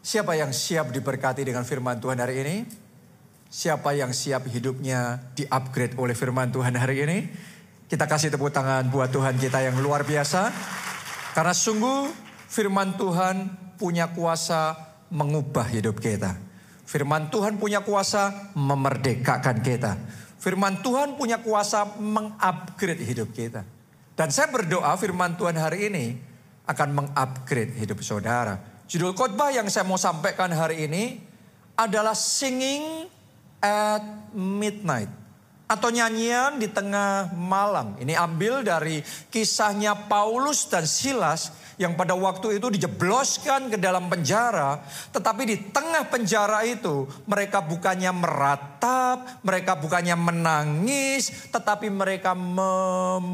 [0.00, 2.56] Siapa yang siap diberkati dengan firman Tuhan hari ini?
[3.52, 7.18] Siapa yang siap hidupnya di-upgrade oleh firman Tuhan hari ini?
[7.84, 10.48] Kita kasih tepuk tangan buat Tuhan kita yang luar biasa.
[11.36, 12.08] Karena sungguh
[12.48, 14.72] firman Tuhan punya kuasa
[15.12, 16.32] mengubah hidup kita.
[16.88, 20.00] Firman Tuhan punya kuasa memerdekakan kita.
[20.40, 23.68] Firman Tuhan punya kuasa mengupgrade hidup kita.
[24.16, 26.16] Dan saya berdoa firman Tuhan hari ini
[26.64, 28.69] akan mengupgrade hidup saudara.
[28.90, 31.22] Judul khotbah yang saya mau sampaikan hari ini
[31.78, 33.06] adalah singing
[33.62, 34.02] at
[34.34, 35.06] midnight
[35.70, 37.94] atau nyanyian di tengah malam.
[38.02, 38.98] Ini ambil dari
[39.30, 44.82] kisahnya Paulus dan Silas yang pada waktu itu dijebloskan ke dalam penjara,
[45.14, 53.30] tetapi di tengah penjara itu mereka bukannya meratap, mereka bukannya menangis, tetapi mereka memuji.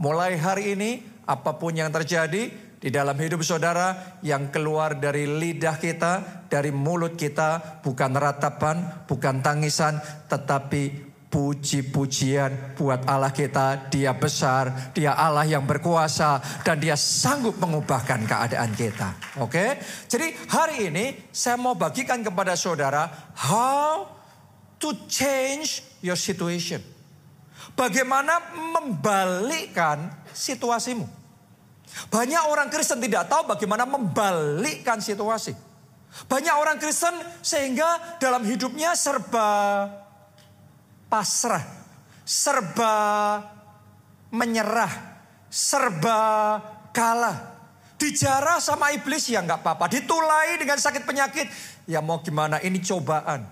[0.00, 5.76] Mulai hari ini apa pun yang terjadi, di dalam hidup saudara yang keluar dari lidah
[5.76, 10.00] kita, dari mulut kita, bukan ratapan, bukan tangisan,
[10.32, 13.92] tetapi puji-pujian buat Allah kita.
[13.92, 19.38] Dia besar, dia Allah yang berkuasa, dan dia sanggup mengubahkan keadaan kita.
[19.44, 19.76] Oke,
[20.08, 24.08] jadi hari ini saya mau bagikan kepada saudara how
[24.80, 26.80] to change your situation.
[27.76, 31.19] Bagaimana membalikkan situasimu.
[32.10, 35.52] Banyak orang Kristen tidak tahu bagaimana membalikkan situasi.
[36.26, 39.86] Banyak orang Kristen sehingga dalam hidupnya serba
[41.06, 41.62] pasrah,
[42.26, 42.94] serba
[44.34, 44.90] menyerah,
[45.50, 46.20] serba
[46.90, 47.58] kalah.
[48.00, 49.92] Dijarah sama iblis ya nggak apa-apa.
[49.92, 51.46] Ditulai dengan sakit penyakit.
[51.84, 53.44] Ya mau gimana ini cobaan.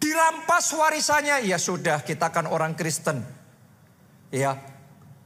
[0.00, 3.20] Dirampas warisannya ya sudah kita kan orang Kristen.
[4.32, 4.56] Ya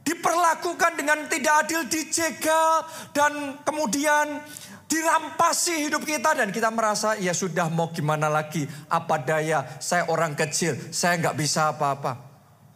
[0.03, 4.42] diperlakukan dengan tidak adil, dijegal, dan kemudian
[4.91, 6.36] dirampasi hidup kita.
[6.36, 8.67] Dan kita merasa ya sudah mau gimana lagi?
[8.91, 9.64] Apa daya?
[9.80, 12.33] Saya orang kecil saya nggak bisa apa-apa.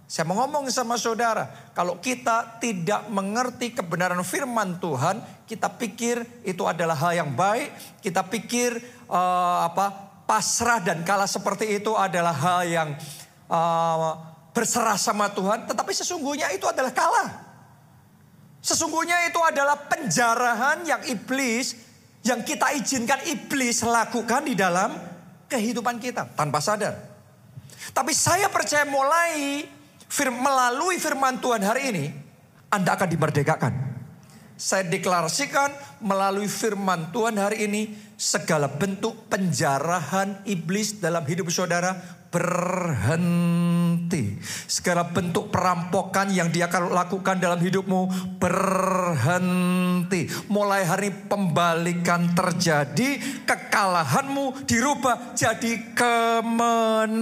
[0.07, 5.19] Saya mau ngomong sama saudara kalau kita tidak mengerti kebenaran firman Tuhan
[5.51, 7.75] kita pikir itu adalah hal yang baik
[8.07, 8.79] kita pikir
[9.11, 9.91] uh, apa
[10.23, 12.89] pasrah dan kalah seperti itu adalah hal yang
[13.51, 14.15] uh,
[14.57, 17.29] berserah sama Tuhan, tetapi sesungguhnya itu adalah kalah.
[18.65, 21.77] Sesungguhnya itu adalah penjarahan yang iblis,
[22.25, 24.97] yang kita izinkan iblis lakukan di dalam
[25.45, 26.97] kehidupan kita tanpa sadar.
[27.93, 29.61] Tapi saya percaya mulai
[30.09, 32.05] fir, melalui firman Tuhan hari ini,
[32.73, 33.73] Anda akan dimerdekakan.
[34.57, 35.69] Saya deklarasikan
[36.01, 44.25] melalui firman Tuhan hari ini, segala bentuk penjarahan iblis dalam hidup saudara berhenti.
[44.67, 50.29] Segala bentuk perampokan yang dia akan lakukan dalam hidupmu berhenti.
[50.51, 57.19] Mulai hari pembalikan terjadi, kekalahanmu dirubah jadi kemenangan.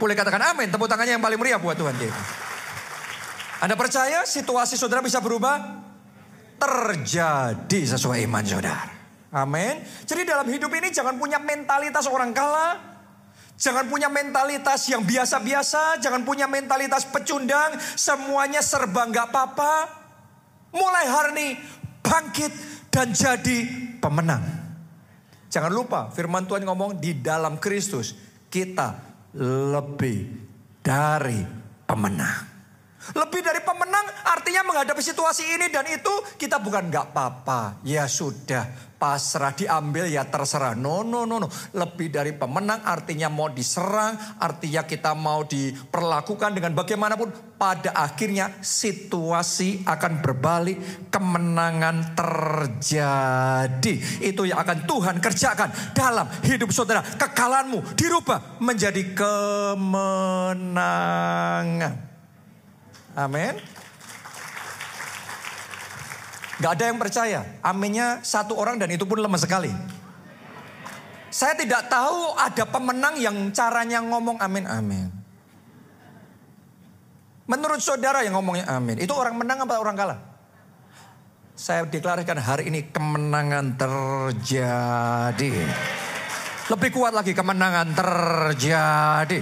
[0.00, 2.22] Boleh katakan amin, tepuk tangannya yang paling meriah buat Tuhan kita.
[3.60, 5.84] Anda percaya situasi saudara bisa berubah?
[6.56, 9.00] Terjadi sesuai iman saudara.
[9.30, 9.78] Amin.
[10.08, 12.99] Jadi dalam hidup ini jangan punya mentalitas orang kalah,
[13.60, 19.74] Jangan punya mentalitas yang biasa-biasa, jangan punya mentalitas pecundang, semuanya serba nggak apa-apa.
[20.72, 21.48] Mulai hari ini
[22.00, 22.52] bangkit
[22.88, 23.68] dan jadi
[24.00, 24.40] pemenang.
[25.52, 28.16] Jangan lupa firman Tuhan ngomong di dalam Kristus
[28.48, 28.96] kita
[29.36, 30.24] lebih
[30.80, 31.44] dari
[31.84, 32.49] pemenang.
[33.00, 37.80] Lebih dari pemenang artinya menghadapi situasi ini dan itu kita bukan nggak apa-apa.
[37.80, 38.68] Ya sudah
[39.00, 40.76] pasrah diambil ya terserah.
[40.76, 41.48] No no no no.
[41.72, 47.48] Lebih dari pemenang artinya mau diserang, artinya kita mau diperlakukan dengan bagaimanapun.
[47.60, 50.80] Pada akhirnya situasi akan berbalik,
[51.12, 53.94] kemenangan terjadi.
[54.20, 57.04] Itu yang akan Tuhan kerjakan dalam hidup saudara.
[57.04, 62.09] Kekalahanmu dirubah menjadi kemenangan.
[63.20, 63.60] Amin.
[66.60, 67.40] Gak ada yang percaya.
[67.64, 69.72] Aminnya satu orang dan itu pun lemah sekali.
[71.30, 75.08] Saya tidak tahu ada pemenang yang caranya ngomong amin amin.
[77.46, 80.18] Menurut saudara yang ngomongnya amin, itu orang menang apa orang kalah?
[81.54, 85.54] Saya deklarasikan hari ini kemenangan terjadi.
[86.70, 89.38] Lebih kuat lagi kemenangan terjadi.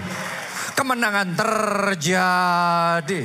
[0.72, 3.22] Kemenangan terjadi.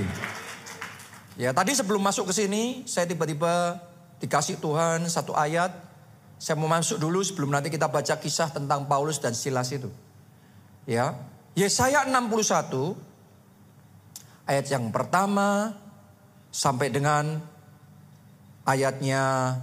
[1.34, 3.82] Ya tadi sebelum masuk ke sini saya tiba-tiba
[4.22, 5.74] dikasih Tuhan satu ayat.
[6.38, 9.88] Saya mau masuk dulu sebelum nanti kita baca kisah tentang Paulus dan Silas itu.
[10.84, 11.16] Ya,
[11.56, 13.00] Yesaya 61
[14.44, 15.72] ayat yang pertama
[16.52, 17.40] sampai dengan
[18.68, 19.56] ayatnya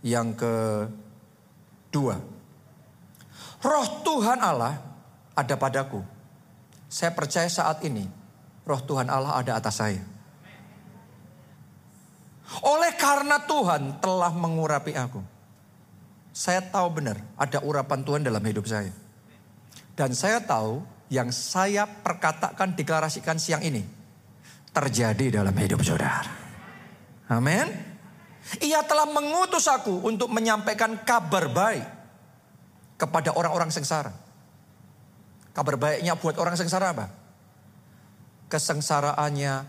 [0.00, 2.16] yang kedua.
[3.60, 4.80] Roh Tuhan Allah
[5.36, 6.00] ada padaku.
[6.88, 8.08] Saya percaya saat ini
[8.64, 10.17] roh Tuhan Allah ada atas saya.
[12.64, 15.20] Oleh karena Tuhan telah mengurapi aku.
[16.32, 18.94] Saya tahu benar ada urapan Tuhan dalam hidup saya.
[19.98, 20.80] Dan saya tahu
[21.10, 23.82] yang saya perkatakan deklarasikan siang ini
[24.72, 26.30] terjadi dalam hidup saudara.
[27.28, 27.68] Amin.
[28.64, 31.84] Ia telah mengutus aku untuk menyampaikan kabar baik
[32.96, 34.14] kepada orang-orang sengsara.
[35.52, 37.12] Kabar baiknya buat orang sengsara apa?
[38.48, 39.68] Kesengsaraannya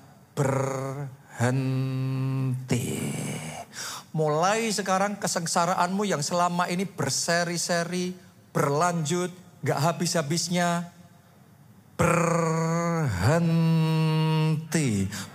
[1.40, 3.00] berhenti.
[4.12, 8.12] Mulai sekarang kesengsaraanmu yang selama ini berseri-seri,
[8.52, 9.32] berlanjut,
[9.64, 10.92] gak habis-habisnya,
[11.96, 13.48] berhenti.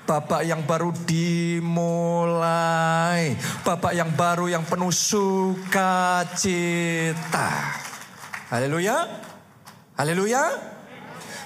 [0.05, 1.73] Bapak yang baru dimulai.
[3.65, 5.89] Bapak yang baru yang penuh sukacita.
[8.53, 9.09] Haleluya.
[9.97, 10.53] Haleluya.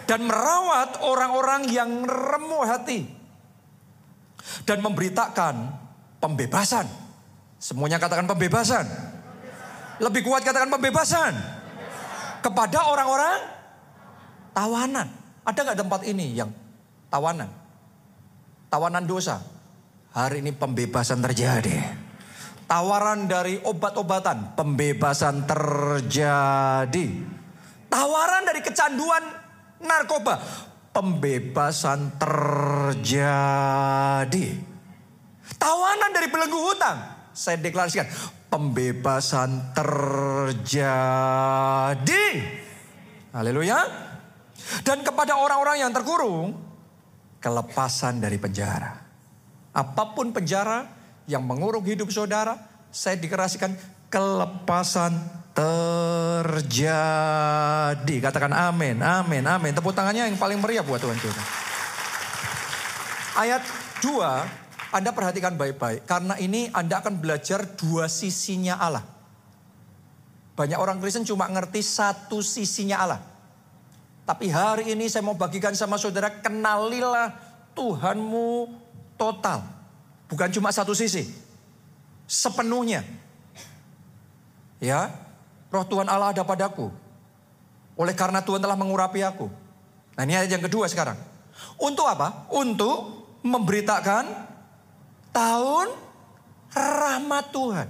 [0.03, 3.18] Dan merawat orang-orang yang remuk hati.
[4.64, 5.55] Dan memberitakan
[6.23, 6.87] pembebasan.
[7.58, 8.87] Semuanya katakan pembebasan.
[9.99, 11.35] Lebih kuat katakan pembebasan.
[12.38, 13.38] Kepada orang-orang
[14.55, 15.08] tawanan.
[15.43, 16.50] Ada nggak tempat ini yang
[17.11, 17.50] tawanan?
[18.69, 19.43] Tawanan dosa.
[20.12, 22.06] Hari ini pembebasan terjadi.
[22.69, 27.06] Tawaran dari obat-obatan, pembebasan terjadi.
[27.88, 29.25] Tawaran dari kecanduan
[29.81, 30.37] narkoba,
[30.99, 32.99] pembebasan terjadi.
[35.55, 36.99] Tawanan dari belenggu hutang,
[37.31, 38.11] saya deklarasikan,
[38.50, 40.91] pembebasan terjadi.
[43.31, 43.79] Haleluya.
[44.83, 46.59] Dan kepada orang-orang yang terkurung,
[47.39, 48.99] kelepasan dari penjara.
[49.71, 50.83] Apa pun penjara,
[51.31, 52.59] yang mengurung hidup saudara,
[52.91, 53.71] saya dikerasikan
[54.09, 56.97] kelepasan terjadi.
[58.21, 59.73] Katakan amin, amin, amin.
[59.73, 61.43] Tepuk tangannya yang paling meriah buat Tuhan kita.
[63.39, 63.63] Ayat
[64.03, 66.07] 2, Anda perhatikan baik-baik.
[66.09, 69.07] Karena ini Anda akan belajar dua sisinya Allah.
[70.59, 73.23] Banyak orang Kristen cuma ngerti satu sisinya Allah.
[74.27, 77.31] Tapi hari ini saya mau bagikan sama saudara, kenalilah
[77.79, 78.75] Tuhanmu
[79.15, 79.63] total.
[80.27, 81.31] Bukan cuma satu sisi.
[82.27, 83.07] Sepenuhnya.
[84.79, 85.11] Ya,
[85.71, 86.91] roh Tuhan Allah ada padaku.
[87.99, 89.51] Oleh karena Tuhan telah mengurapi aku.
[90.15, 91.19] Nah ini ayat yang kedua sekarang.
[91.83, 92.47] Untuk apa?
[92.55, 94.25] Untuk memberitakan
[95.35, 95.91] tahun
[96.71, 97.89] rahmat Tuhan.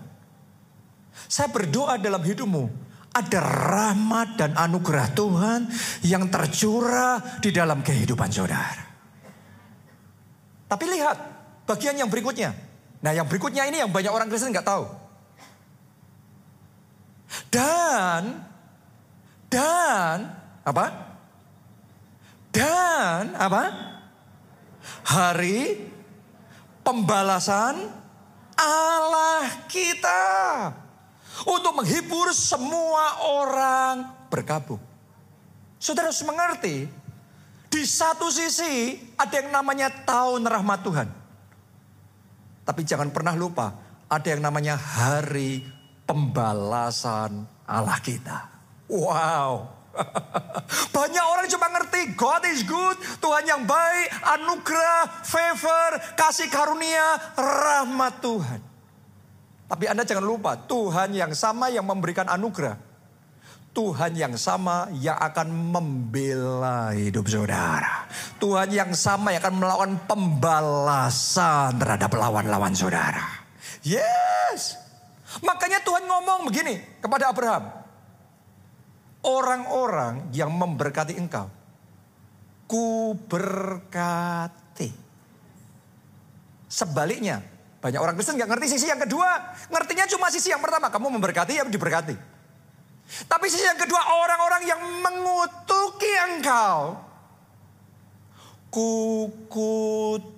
[1.29, 2.89] Saya berdoa dalam hidupmu.
[3.13, 5.61] Ada rahmat dan anugerah Tuhan
[6.07, 8.85] yang tercurah di dalam kehidupan saudara.
[10.69, 11.39] Tapi lihat,
[11.69, 12.57] Bagian yang berikutnya.
[13.05, 14.89] Nah yang berikutnya ini yang banyak orang Kristen nggak tahu.
[17.53, 18.41] Dan,
[19.53, 20.17] dan,
[20.65, 20.87] apa?
[22.49, 23.63] Dan, apa?
[25.05, 25.89] Hari
[26.81, 27.77] pembalasan
[28.57, 30.25] Allah kita.
[31.47, 34.83] Untuk menghibur semua orang berkabung.
[35.79, 36.91] Saudara harus mengerti,
[37.71, 41.09] di satu sisi ada yang namanya tahun rahmat Tuhan.
[42.67, 43.71] Tapi jangan pernah lupa,
[44.11, 45.63] ada yang namanya hari
[46.09, 48.49] pembalasan Allah kita.
[48.89, 49.69] Wow.
[50.97, 54.09] Banyak orang cuma ngerti God is good, Tuhan yang baik,
[54.41, 58.61] anugerah, favor, kasih karunia, rahmat Tuhan.
[59.69, 62.89] Tapi Anda jangan lupa, Tuhan yang sama yang memberikan anugerah.
[63.77, 68.09] Tuhan yang sama yang akan membela hidup saudara.
[68.41, 73.45] Tuhan yang sama yang akan melakukan pembalasan terhadap lawan-lawan saudara.
[73.85, 74.88] Yes.
[75.45, 77.69] Makanya Tuhan ngomong begini kepada Abraham.
[79.21, 81.51] Orang-orang yang memberkati engkau.
[82.69, 84.89] Ku berkati.
[86.69, 87.41] Sebaliknya,
[87.81, 89.53] banyak orang Kristen nggak ngerti sisi yang kedua.
[89.69, 90.89] Ngertinya cuma sisi yang pertama.
[90.89, 92.17] Kamu memberkati, ya diberkati.
[93.09, 97.01] Tapi sisi yang kedua orang-orang yang mengutuki engkau.
[98.69, 100.29] Kukutuki.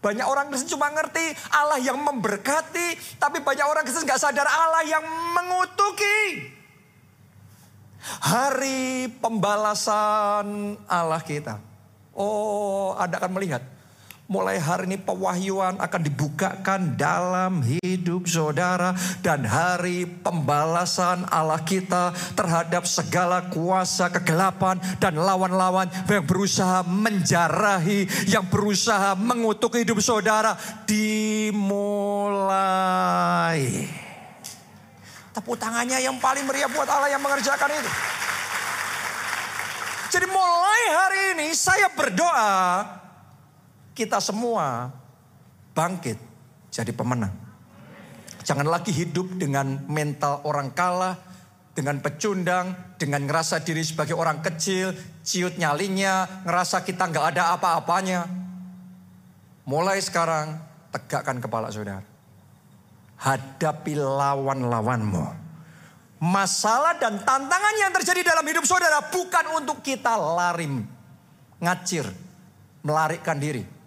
[0.00, 3.20] Banyak orang Kristen cuma ngerti Allah yang memberkati.
[3.20, 5.04] Tapi banyak orang Kristen gak sadar Allah yang
[5.36, 6.48] mengutuki.
[8.00, 11.60] Hari pembalasan Allah kita.
[12.16, 13.79] Oh Anda akan melihat.
[14.30, 18.94] Mulai hari ini pewahyuan akan dibukakan dalam hidup saudara
[19.26, 28.46] dan hari pembalasan Allah kita terhadap segala kuasa kegelapan dan lawan-lawan yang berusaha menjarahi, yang
[28.46, 30.54] berusaha mengutuk hidup saudara
[30.86, 31.90] dimulai.
[35.34, 37.90] Tepuk tangannya yang paling meriah buat Allah yang mengerjakan itu.
[40.14, 42.99] Jadi mulai hari ini saya berdoa
[43.94, 44.90] kita semua
[45.74, 46.18] bangkit
[46.70, 47.34] jadi pemenang.
[48.40, 51.18] Jangan lagi hidup dengan mental orang kalah,
[51.76, 58.26] dengan pecundang, dengan ngerasa diri sebagai orang kecil, ciut nyalinya, ngerasa kita nggak ada apa-apanya.
[59.68, 60.56] Mulai sekarang
[60.90, 62.02] tegakkan kepala saudara.
[63.20, 65.52] Hadapi lawan-lawanmu.
[66.20, 70.68] Masalah dan tantangan yang terjadi dalam hidup saudara bukan untuk kita lari,
[71.60, 72.08] ngacir,
[72.84, 73.79] melarikan diri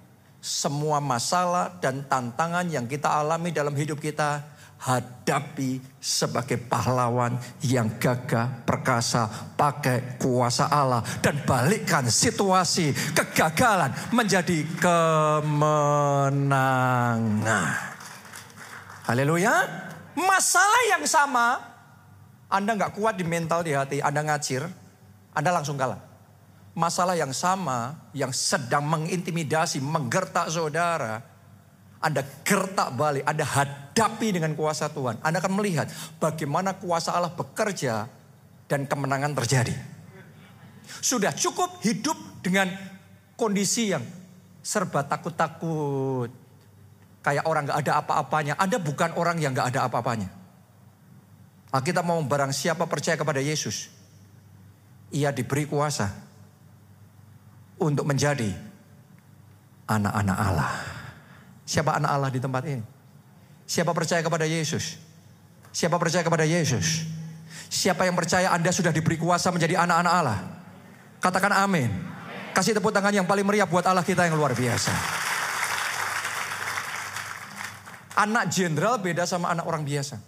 [0.44, 4.44] semua masalah dan tantangan yang kita alami dalam hidup kita
[4.84, 16.44] hadapi sebagai pahlawan yang gagah perkasa pakai kuasa Allah dan balikkan situasi kegagalan menjadi kemenangan.
[19.08, 19.64] Haleluya.
[20.20, 21.64] Masalah yang sama
[22.52, 24.68] Anda nggak kuat di mental di hati, Anda ngacir,
[25.32, 26.13] Anda langsung kalah
[26.74, 31.22] masalah yang sama yang sedang mengintimidasi, menggertak saudara,
[32.02, 35.22] Anda gertak balik, Anda hadapi dengan kuasa Tuhan.
[35.24, 35.88] Anda akan melihat
[36.18, 38.10] bagaimana kuasa Allah bekerja
[38.68, 39.76] dan kemenangan terjadi.
[41.00, 42.68] Sudah cukup hidup dengan
[43.38, 44.04] kondisi yang
[44.60, 46.28] serba takut-takut.
[47.24, 48.54] Kayak orang gak ada apa-apanya.
[48.60, 50.28] Anda bukan orang yang gak ada apa-apanya.
[51.72, 53.88] Nah, kita mau barang siapa percaya kepada Yesus.
[55.16, 56.23] Ia diberi kuasa
[57.84, 58.50] untuk menjadi
[59.88, 60.72] anak-anak Allah.
[61.64, 62.84] Siapa anak Allah di tempat ini?
[63.64, 65.00] Siapa percaya kepada Yesus?
[65.72, 67.08] Siapa percaya kepada Yesus?
[67.72, 70.40] Siapa yang percaya Anda sudah diberi kuasa menjadi anak-anak Allah?
[71.24, 71.90] Katakan amin.
[72.54, 74.94] Kasih tepuk tangan yang paling meriah buat Allah kita yang luar biasa.
[78.14, 80.22] Anak jenderal beda sama anak orang biasa.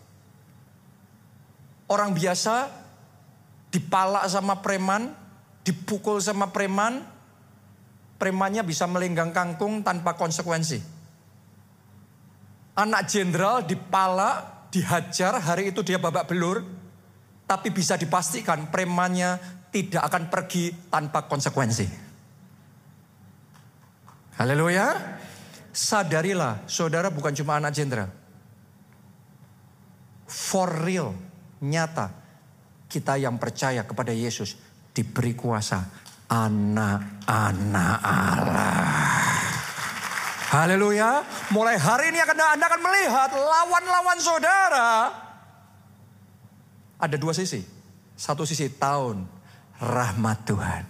[1.85, 2.74] Orang biasa
[3.69, 5.13] dipalak sama preman,
[5.62, 7.05] dipukul sama preman,
[8.15, 10.79] premannya bisa melenggang kangkung tanpa konsekuensi.
[12.75, 16.63] Anak jenderal dipala, dihajar, hari itu dia babak belur,
[17.48, 19.39] tapi bisa dipastikan premannya
[19.72, 21.88] tidak akan pergi tanpa konsekuensi.
[24.36, 25.15] Haleluya.
[25.75, 28.07] Sadarilah, saudara bukan cuma anak jenderal.
[30.27, 31.12] For real,
[31.60, 32.12] nyata,
[32.88, 34.55] kita yang percaya kepada Yesus
[34.95, 39.25] diberi kuasa anak-anak Allah.
[40.55, 41.25] Haleluya.
[41.51, 45.12] Mulai hari ini akan Anda akan melihat lawan-lawan saudara.
[46.96, 47.60] Ada dua sisi.
[48.15, 49.27] Satu sisi tahun
[49.84, 50.84] rahmat Tuhan.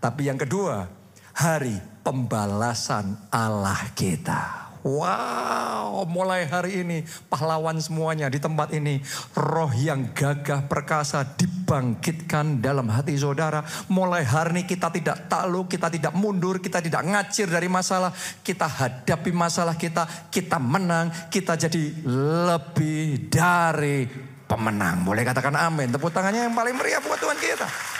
[0.00, 0.88] Tapi yang kedua,
[1.36, 4.69] hari pembalasan Allah kita.
[4.80, 9.04] Wow, mulai hari ini pahlawan semuanya di tempat ini.
[9.36, 13.60] Roh yang gagah perkasa dibangkitkan dalam hati saudara.
[13.92, 18.08] Mulai hari ini kita tidak takluk, kita tidak mundur, kita tidak ngacir dari masalah.
[18.40, 22.00] Kita hadapi masalah kita, kita menang, kita jadi
[22.48, 24.08] lebih dari
[24.48, 25.04] pemenang.
[25.04, 25.92] Boleh katakan amin.
[25.92, 27.99] Tepuk tangannya yang paling meriah buat Tuhan kita.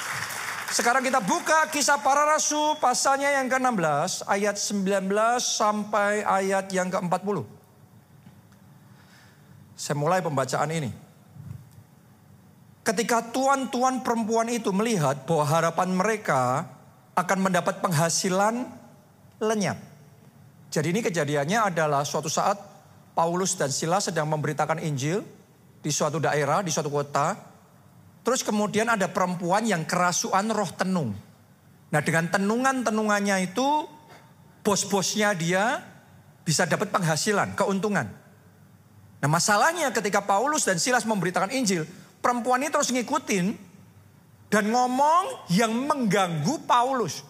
[0.71, 5.11] Sekarang kita buka kisah para rasul pasalnya yang ke-16 ayat 19
[5.43, 7.43] sampai ayat yang ke-40.
[9.75, 10.95] Saya mulai pembacaan ini.
[12.87, 16.71] Ketika tuan-tuan perempuan itu melihat bahwa harapan mereka
[17.19, 18.63] akan mendapat penghasilan
[19.43, 19.79] lenyap.
[20.71, 22.57] Jadi ini kejadiannya adalah suatu saat
[23.11, 25.27] Paulus dan Silas sedang memberitakan Injil
[25.83, 27.50] di suatu daerah, di suatu kota.
[28.21, 31.17] Terus kemudian ada perempuan yang kerasuan roh tenung.
[31.91, 33.89] Nah dengan tenungan-tenungannya itu
[34.61, 35.81] bos-bosnya dia
[36.45, 38.07] bisa dapat penghasilan, keuntungan.
[39.21, 41.85] Nah masalahnya ketika Paulus dan Silas memberitakan Injil,
[42.21, 43.57] perempuan ini terus ngikutin
[44.53, 47.23] dan ngomong yang mengganggu Paulus.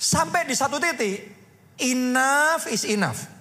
[0.00, 1.28] Sampai di satu titik,
[1.76, 3.39] enough is enough.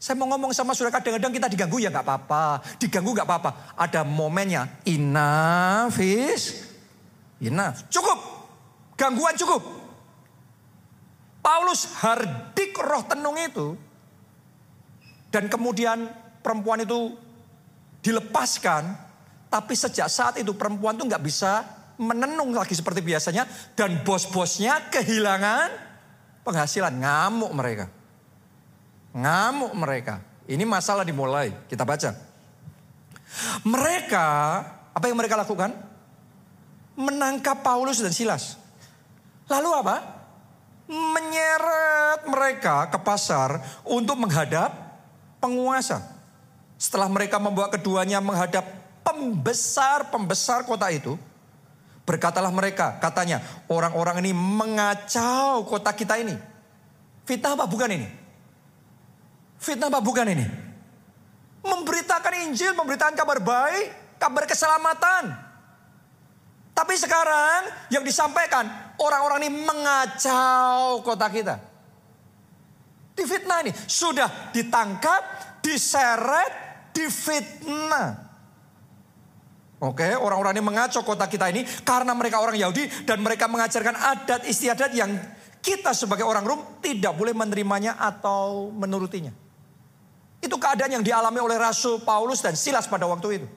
[0.00, 2.64] Saya mau ngomong sama saudara kadang-kadang kita diganggu ya nggak apa-apa.
[2.80, 3.50] Diganggu nggak apa-apa.
[3.76, 4.80] Ada momennya.
[4.88, 6.72] Enough is.
[7.92, 8.16] Cukup.
[8.96, 9.60] Gangguan cukup.
[11.44, 13.76] Paulus hardik roh tenung itu.
[15.28, 16.08] Dan kemudian
[16.40, 17.12] perempuan itu
[18.00, 18.96] dilepaskan.
[19.52, 21.60] Tapi sejak saat itu perempuan itu nggak bisa
[22.00, 23.44] menenung lagi seperti biasanya.
[23.76, 25.68] Dan bos-bosnya kehilangan
[26.40, 26.96] penghasilan.
[26.96, 27.99] Ngamuk mereka.
[29.14, 30.22] Ngamuk mereka.
[30.46, 31.54] Ini masalah dimulai.
[31.66, 32.10] Kita baca.
[33.62, 34.26] Mereka,
[34.90, 35.70] apa yang mereka lakukan?
[36.98, 38.58] Menangkap Paulus dan Silas.
[39.46, 39.96] Lalu apa?
[40.90, 44.74] Menyeret mereka ke pasar untuk menghadap
[45.38, 46.02] penguasa.
[46.74, 48.66] Setelah mereka membawa keduanya menghadap
[49.06, 51.14] pembesar-pembesar kota itu,
[52.06, 53.38] berkatalah mereka, katanya,
[53.70, 56.34] orang-orang ini mengacau kota kita ini.
[57.22, 58.08] Fitnah apa bukan ini?
[59.60, 60.46] Fitnah apa bukan ini?
[61.60, 65.36] Memberitakan Injil, memberitakan kabar baik, kabar keselamatan.
[66.72, 68.64] Tapi sekarang yang disampaikan
[68.96, 71.60] orang-orang ini mengacau kota kita.
[73.12, 75.20] Di fitnah ini sudah ditangkap,
[75.60, 76.52] diseret,
[76.96, 78.32] difitnah.
[79.84, 84.48] Oke, orang-orang ini mengacau kota kita ini karena mereka orang Yahudi dan mereka mengajarkan adat
[84.48, 85.12] istiadat yang
[85.60, 89.49] kita sebagai orang Rom tidak boleh menerimanya atau menurutinya.
[90.40, 93.48] Itu keadaan yang dialami oleh Rasul Paulus dan Silas pada waktu itu.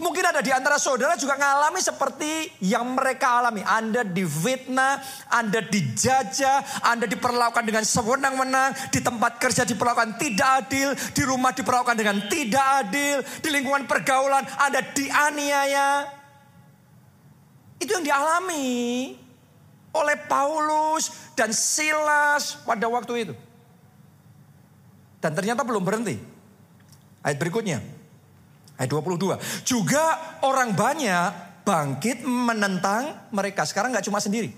[0.00, 3.60] Mungkin ada di antara saudara juga mengalami seperti yang mereka alami.
[3.60, 4.96] Anda difitnah,
[5.28, 12.00] Anda dijajah, Anda diperlakukan dengan sewenang-wenang, di tempat kerja diperlakukan tidak adil, di rumah diperlakukan
[12.00, 15.88] dengan tidak adil, di lingkungan pergaulan Anda dianiaya.
[17.76, 19.12] Itu yang dialami
[19.92, 23.34] oleh Paulus dan Silas pada waktu itu.
[25.24, 26.20] Dan ternyata belum berhenti.
[27.24, 27.80] Ayat berikutnya.
[28.76, 29.40] Ayat 22.
[29.64, 33.64] Juga orang banyak bangkit menentang mereka.
[33.64, 34.52] Sekarang nggak cuma sendiri.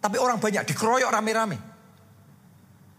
[0.00, 1.60] Tapi orang banyak dikeroyok rame-rame.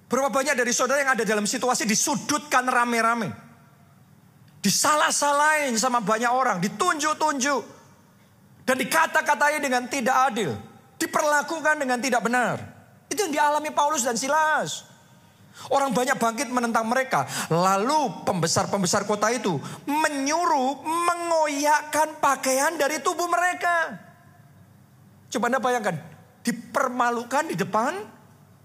[0.06, 3.34] Berapa banyak dari saudara yang ada dalam situasi disudutkan rame-rame.
[4.62, 6.62] Disalah-salahin sama banyak orang.
[6.62, 7.82] Ditunjuk-tunjuk.
[8.70, 10.53] Dan dikata-katai dengan tidak adil.
[11.01, 12.62] Diperlakukan dengan tidak benar.
[13.10, 14.90] Itu yang dialami Paulus dan Silas.
[15.70, 17.27] Orang banyak bangkit menentang mereka.
[17.51, 24.00] Lalu pembesar-pembesar kota itu menyuruh mengoyakkan pakaian dari tubuh mereka.
[25.31, 25.96] Coba Anda bayangkan.
[26.41, 27.93] Dipermalukan di depan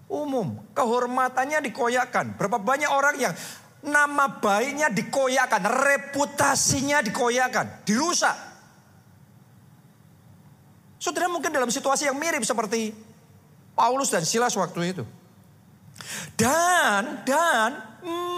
[0.09, 0.57] umum.
[0.73, 2.40] Kehormatannya dikoyakkan.
[2.40, 3.35] Berapa banyak orang yang
[3.85, 5.62] nama baiknya dikoyakkan.
[5.62, 7.87] Reputasinya dikoyakkan.
[7.87, 8.34] Dirusak.
[10.97, 12.91] Saudara mungkin dalam situasi yang mirip seperti
[13.76, 15.04] Paulus dan Silas waktu itu.
[16.37, 17.71] Dan dan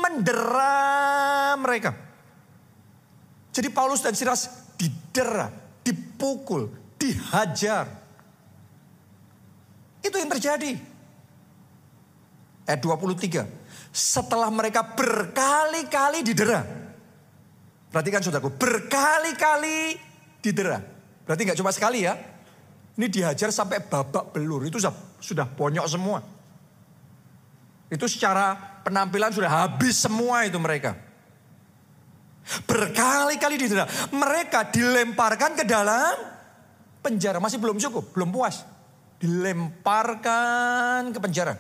[0.03, 1.93] mendera mereka.
[3.53, 5.51] Jadi Paulus dan Silas didera,
[5.83, 7.91] dipukul, dihajar.
[9.99, 10.79] Itu yang terjadi.
[12.69, 13.45] Ayat 23.
[13.91, 16.63] Setelah mereka berkali-kali didera.
[17.89, 19.97] Perhatikan saudaraku, berkali-kali
[20.45, 20.79] didera.
[21.25, 22.15] Berarti nggak cuma sekali ya.
[22.95, 24.63] Ini dihajar sampai babak belur.
[24.69, 26.38] Itu sudah, sudah bonyok semua.
[27.89, 28.53] Itu secara
[28.85, 30.93] penampilan sudah habis semua itu mereka.
[32.69, 33.85] Berkali-kali didera.
[34.13, 36.17] Mereka dilemparkan ke dalam
[37.01, 37.41] penjara.
[37.41, 38.65] Masih belum cukup, belum puas.
[39.21, 41.57] Dilemparkan ke penjara.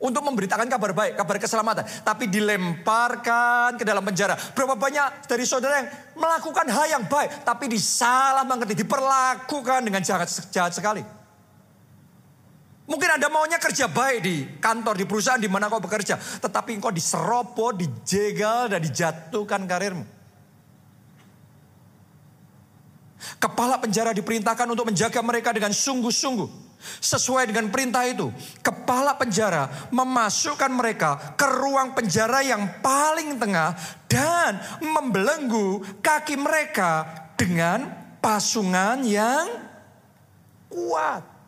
[0.00, 1.84] Untuk memberitakan kabar baik, kabar keselamatan.
[2.00, 4.32] Tapi dilemparkan ke dalam penjara.
[4.56, 7.44] Berapa banyak dari saudara yang melakukan hal yang baik.
[7.44, 11.19] Tapi disalah mengerti, diperlakukan dengan jahat, jahat sekali.
[12.90, 16.18] Mungkin Anda maunya kerja baik di kantor, di perusahaan di mana kau bekerja.
[16.18, 20.02] Tetapi engkau diserobot, dijegal, dan dijatuhkan karirmu.
[23.38, 26.72] Kepala penjara diperintahkan untuk menjaga mereka dengan sungguh-sungguh.
[26.80, 28.32] Sesuai dengan perintah itu,
[28.64, 33.76] kepala penjara memasukkan mereka ke ruang penjara yang paling tengah
[34.08, 37.04] dan membelenggu kaki mereka
[37.36, 37.84] dengan
[38.18, 39.46] pasungan yang
[40.72, 41.39] kuat.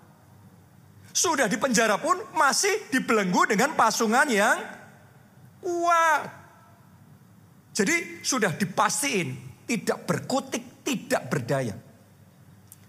[1.12, 4.57] Sudah di penjara pun masih dibelenggu dengan pasungan yang
[5.61, 6.25] kuat.
[7.72, 11.77] Jadi sudah dipastiin tidak berkutik, tidak berdaya.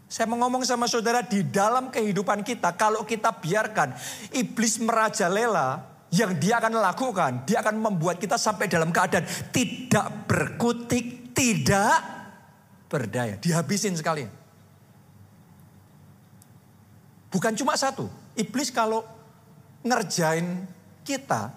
[0.07, 3.97] Saya mau ngomong sama saudara di dalam kehidupan kita kalau kita biarkan
[4.35, 5.81] iblis merajalela
[6.13, 11.97] yang dia akan lakukan, dia akan membuat kita sampai dalam keadaan tidak berkutik, tidak
[12.85, 14.42] berdaya, dihabisin sekalian.
[17.33, 18.05] Bukan cuma satu.
[18.37, 19.01] Iblis kalau
[19.81, 20.69] ngerjain
[21.01, 21.49] kita,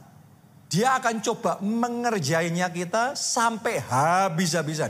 [0.72, 4.88] dia akan coba mengerjainnya kita sampai habis-habisan.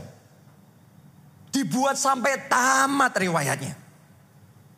[1.51, 3.75] Dibuat sampai tamat riwayatnya.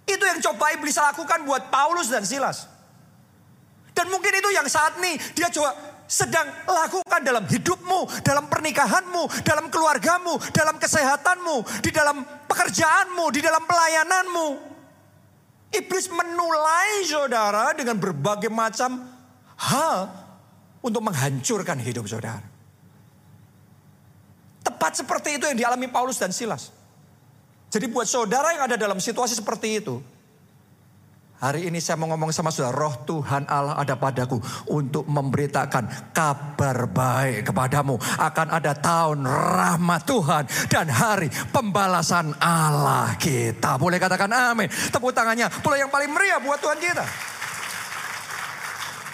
[0.10, 2.66] Itu yang coba iblis lakukan buat Paulus dan Silas.
[3.94, 5.76] Dan mungkin itu yang saat ini dia coba
[6.10, 13.62] sedang lakukan dalam hidupmu, dalam pernikahanmu, dalam keluargamu, dalam kesehatanmu, di dalam pekerjaanmu, di dalam
[13.70, 14.69] pelayananmu.
[15.70, 19.06] Iblis menulai saudara dengan berbagai macam
[19.54, 20.10] hal
[20.82, 22.42] untuk menghancurkan hidup saudara.
[24.66, 26.74] Tepat seperti itu yang dialami Paulus dan Silas.
[27.70, 30.02] Jadi buat saudara yang ada dalam situasi seperti itu,
[31.40, 34.44] Hari ini saya mau ngomong sama saudara, roh Tuhan Allah ada padaku
[34.76, 37.96] untuk memberitakan kabar baik kepadamu.
[38.20, 43.80] Akan ada tahun rahmat Tuhan dan hari pembalasan Allah kita.
[43.80, 44.68] Boleh katakan amin.
[44.68, 47.08] Tepuk tangannya, pula yang paling meriah buat Tuhan kita.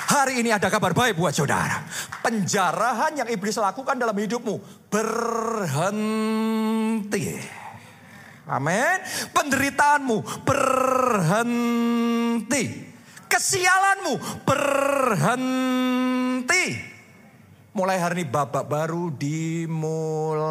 [0.05, 1.85] Hari ini ada kabar baik buat saudara.
[2.25, 5.85] Penjarahan yang iblis lakukan dalam hidupmu berhenti.
[8.45, 9.01] Amin.
[9.33, 11.83] Penderitaanmu berhenti.
[13.25, 15.85] Kesialanmu berhenti.
[17.75, 20.47] Mulai hari ini babak baru dimulai.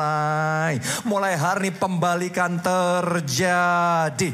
[1.08, 4.28] Mulai hari ini pembalikan terjadi.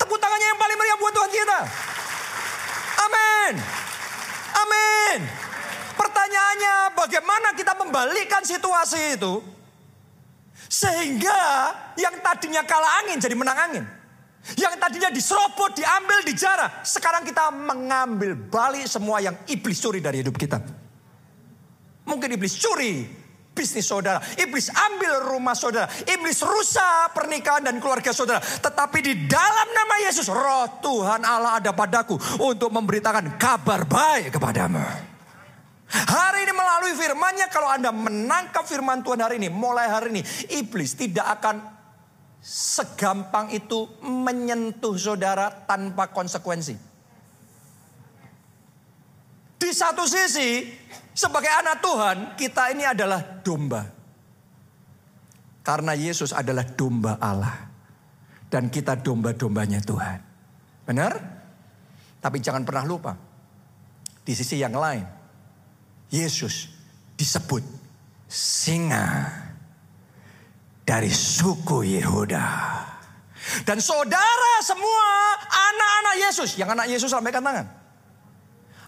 [0.00, 1.60] Tepuk tangannya yang paling meriah buat Tuhan kita.
[3.04, 3.60] Amin.
[4.56, 5.20] Amin.
[5.98, 9.59] Pertanyaannya bagaimana kita membalikan situasi itu?
[10.70, 11.42] Sehingga
[11.98, 13.84] yang tadinya kalah angin jadi menang angin.
[14.54, 16.86] Yang tadinya diserobot, diambil, dijarah.
[16.86, 20.62] Sekarang kita mengambil balik semua yang iblis curi dari hidup kita.
[22.06, 23.04] Mungkin iblis curi
[23.50, 24.22] bisnis saudara.
[24.38, 25.90] Iblis ambil rumah saudara.
[26.06, 28.38] Iblis rusak pernikahan dan keluarga saudara.
[28.40, 35.09] Tetapi di dalam nama Yesus, roh Tuhan Allah ada padaku untuk memberitakan kabar baik kepadamu.
[35.90, 39.50] Hari ini melalui firmannya kalau Anda menangkap firman Tuhan hari ini.
[39.50, 40.22] Mulai hari ini
[40.54, 41.66] iblis tidak akan
[42.38, 46.78] segampang itu menyentuh saudara tanpa konsekuensi.
[49.60, 50.64] Di satu sisi
[51.12, 53.82] sebagai anak Tuhan kita ini adalah domba.
[55.60, 57.68] Karena Yesus adalah domba Allah.
[58.50, 60.18] Dan kita domba-dombanya Tuhan.
[60.82, 61.12] Benar?
[62.18, 63.14] Tapi jangan pernah lupa.
[64.26, 65.19] Di sisi yang lain
[66.10, 66.68] Yesus
[67.14, 67.62] disebut
[68.26, 69.30] singa
[70.82, 72.46] dari suku Yehuda.
[73.62, 75.06] Dan saudara semua
[75.48, 77.66] anak-anak Yesus, yang anak Yesus lambaikan tangan.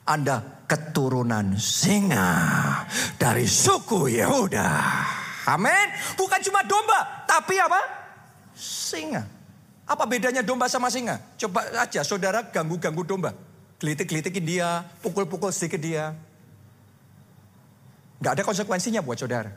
[0.03, 2.29] Anda keturunan singa
[3.17, 4.71] dari suku Yehuda.
[5.47, 5.87] Amin.
[6.19, 7.81] Bukan cuma domba, tapi apa?
[8.55, 9.23] Singa.
[9.87, 11.19] Apa bedanya domba sama singa?
[11.39, 13.31] Coba aja saudara ganggu-ganggu domba.
[13.79, 16.15] Gelitik-gelitikin dia, pukul-pukul sedikit dia.
[18.23, 19.51] Gak ada konsekuensinya buat saudara.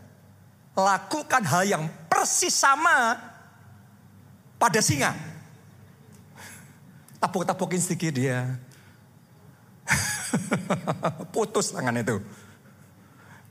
[0.74, 3.14] Lakukan hal yang persis sama
[4.58, 5.14] pada singa.
[7.22, 8.58] Tapuk-tapukin sedikit dia.
[11.34, 12.18] Putus tangan itu.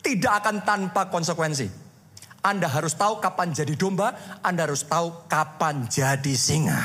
[0.02, 1.83] Tidak akan tanpa konsekuensi.
[2.44, 4.12] Anda harus tahu kapan jadi domba,
[4.44, 6.76] Anda harus tahu kapan jadi singa.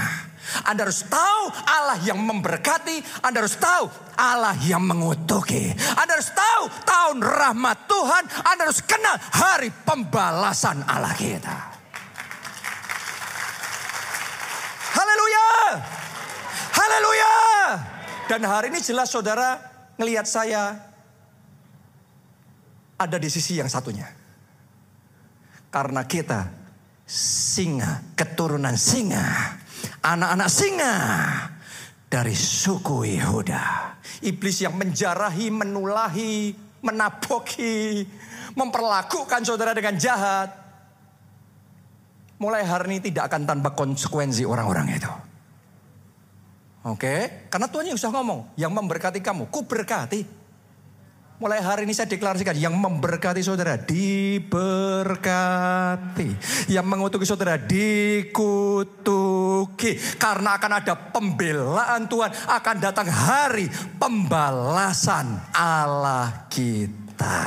[0.63, 3.21] Anda harus tahu Allah yang memberkati.
[3.21, 5.69] Anda harus tahu Allah yang mengutuki.
[5.99, 8.23] Anda harus tahu tahun rahmat Tuhan.
[8.47, 11.57] Anda harus kenal hari pembalasan Allah kita.
[14.95, 15.47] Haleluya.
[16.73, 17.35] Haleluya.
[18.25, 19.59] Dan hari ini jelas saudara
[20.01, 20.81] ngelihat saya
[22.99, 24.18] ada di sisi yang satunya.
[25.69, 26.49] Karena kita
[27.05, 29.57] singa, keturunan singa
[30.03, 30.95] anak-anak singa
[32.07, 33.95] dari suku Yehuda.
[34.25, 36.51] Iblis yang menjarahi, menulahi,
[36.83, 38.03] menaboki,
[38.55, 40.51] memperlakukan saudara dengan jahat.
[42.39, 45.11] Mulai hari ini tidak akan tanpa konsekuensi orang-orang itu.
[46.87, 50.38] Oke, karena Tuhan yang sudah ngomong, yang memberkati kamu, ku berkati.
[51.39, 54.59] Mulai hari ini saya deklarasikan yang memberkati saudara diberkati.
[56.67, 58.35] Yang mengutuki saudara dikutuki.
[60.19, 62.27] Karena akan ada pembelaan Tuhan.
[62.43, 67.39] Akan datang hari pembalasan Allah kita.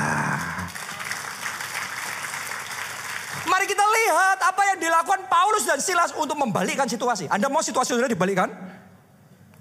[3.45, 7.29] Mari kita lihat apa yang dilakukan Paulus dan Silas untuk membalikkan situasi.
[7.29, 8.49] Anda mau situasi saudara dibalikkan?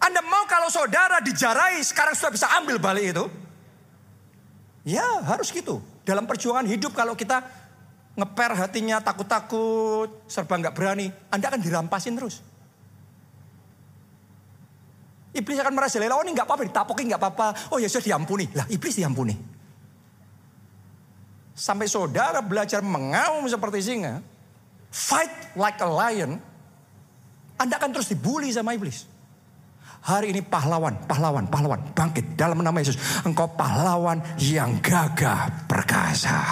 [0.00, 3.41] Anda mau kalau saudara dijarai sekarang sudah bisa ambil balik itu?
[4.82, 5.78] Ya harus gitu.
[6.02, 7.42] Dalam perjuangan hidup kalau kita
[8.18, 12.42] ngeper hatinya takut-takut, serba nggak berani, Anda akan dirampasin terus.
[15.32, 17.46] Iblis akan merasa oh ini nggak apa-apa, ditapokin nggak apa-apa.
[17.72, 18.52] Oh ya sudah diampuni.
[18.52, 19.32] Lah iblis diampuni.
[21.56, 24.20] Sampai saudara belajar mengaum seperti singa,
[24.92, 26.36] fight like a lion,
[27.56, 29.08] Anda akan terus dibully sama iblis.
[30.02, 31.78] Hari ini pahlawan, pahlawan, pahlawan.
[31.94, 32.98] Bangkit dalam nama Yesus.
[33.22, 36.42] Engkau pahlawan yang gagah perkasa.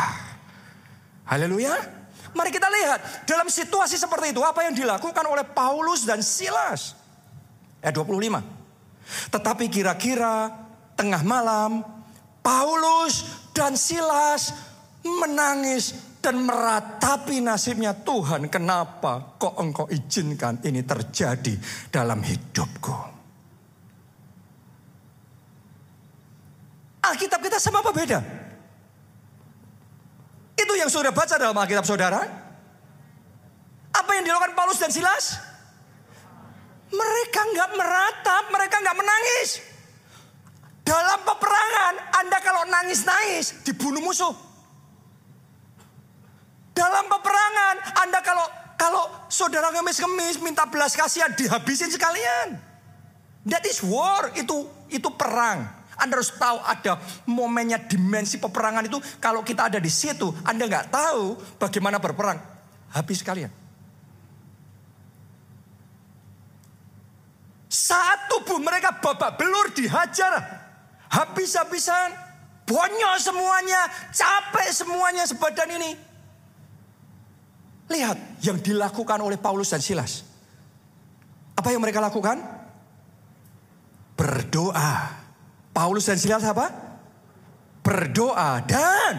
[1.26, 1.74] Haleluya.
[2.30, 6.94] Mari kita lihat dalam situasi seperti itu apa yang dilakukan oleh Paulus dan Silas.
[7.82, 8.38] Ayat 25.
[9.34, 10.54] Tetapi kira-kira
[10.94, 11.82] tengah malam
[12.38, 14.54] Paulus dan Silas
[15.02, 21.58] menangis dan meratapi nasibnya Tuhan kenapa kok engkau izinkan ini terjadi
[21.90, 23.19] dalam hidupku.
[27.10, 28.18] Alkitab kita sama apa beda?
[30.54, 32.20] Itu yang saudara baca dalam Alkitab saudara.
[33.90, 35.38] Apa yang dilakukan Paulus dan Silas?
[36.90, 39.62] Mereka nggak meratap, mereka nggak menangis.
[40.82, 44.34] Dalam peperangan, Anda kalau nangis-nangis, dibunuh musuh.
[46.74, 47.74] Dalam peperangan,
[48.06, 52.58] Anda kalau kalau saudara ngemis-ngemis minta belas kasihan dihabisin sekalian.
[53.46, 55.79] That is war, itu itu perang.
[56.00, 56.96] Anda harus tahu ada
[57.28, 58.98] momennya dimensi peperangan itu.
[59.20, 62.40] Kalau kita ada di situ, Anda nggak tahu bagaimana berperang.
[62.90, 63.52] Habis sekalian.
[67.70, 70.42] Saat tubuh mereka babak belur dihajar.
[71.06, 72.10] Habis-habisan.
[72.66, 73.86] Bonyol semuanya.
[74.10, 75.94] Capek semuanya sebadan ini.
[77.90, 80.22] Lihat yang dilakukan oleh Paulus dan Silas.
[81.54, 82.42] Apa yang mereka lakukan?
[84.18, 85.19] Berdoa.
[85.80, 86.68] Paulus dan Silas apa?
[87.80, 89.16] Berdoa dan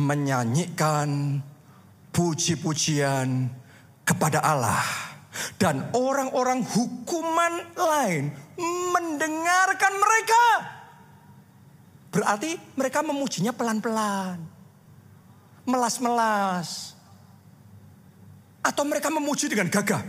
[0.00, 1.36] menyanyikan
[2.16, 3.52] puji-pujian
[4.08, 4.80] kepada Allah
[5.60, 8.32] dan orang-orang hukuman lain
[8.96, 10.44] mendengarkan mereka.
[12.08, 14.40] Berarti mereka memujinya pelan-pelan.
[15.68, 16.96] Melas-melas.
[18.64, 20.00] Atau mereka memuji dengan gagah.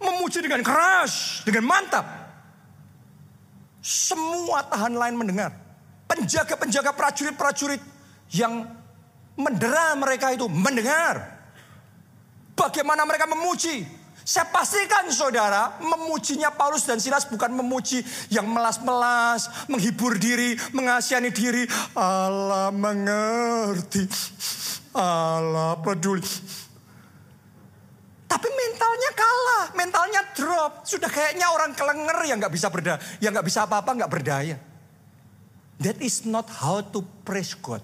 [0.00, 2.17] Memuji dengan keras, dengan mantap.
[3.88, 5.48] Semua tahan lain mendengar.
[6.04, 7.80] Penjaga-penjaga prajurit-prajurit
[8.36, 8.68] yang
[9.32, 11.40] mendera mereka itu mendengar.
[12.52, 13.88] Bagaimana mereka memuji.
[14.28, 21.64] Saya pastikan saudara, memujinya Paulus dan Silas bukan memuji yang melas-melas, menghibur diri, mengasihani diri.
[21.96, 24.04] Allah mengerti,
[24.92, 26.20] Allah peduli.
[28.28, 30.84] Tapi mentalnya kalah, mentalnya drop.
[30.84, 34.56] Sudah kayaknya orang kelenger yang nggak bisa berdaya, yang nggak bisa apa-apa nggak berdaya.
[35.80, 37.80] That is not how to praise God.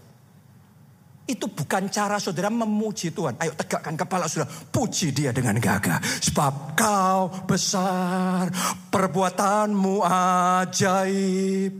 [1.25, 3.41] Itu bukan cara saudara memuji Tuhan.
[3.41, 4.53] Ayo tegakkan kepala saudara.
[4.69, 5.97] Puji dia dengan gagah.
[6.21, 8.53] Sebab kau besar.
[8.93, 11.73] Perbuatanmu ajaib.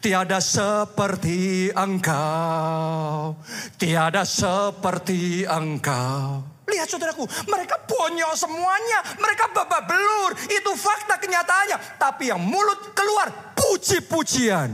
[0.00, 3.36] Tiada seperti engkau.
[3.76, 6.47] Tiada seperti engkau.
[6.68, 9.00] Lihat saudaraku, mereka bonyol semuanya.
[9.16, 10.36] Mereka babak belur.
[10.52, 11.96] Itu fakta kenyataannya.
[11.96, 14.70] Tapi yang mulut keluar puji-pujian.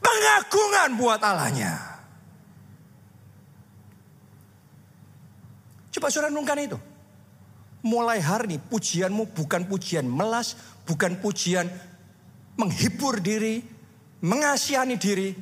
[0.00, 1.94] Pengagungan buat Allahnya.
[5.94, 6.78] Coba saudara renungkan itu.
[7.84, 10.56] Mulai hari ini pujianmu bukan pujian melas,
[10.88, 11.68] bukan pujian
[12.56, 13.60] menghibur diri,
[14.24, 15.36] mengasihani diri,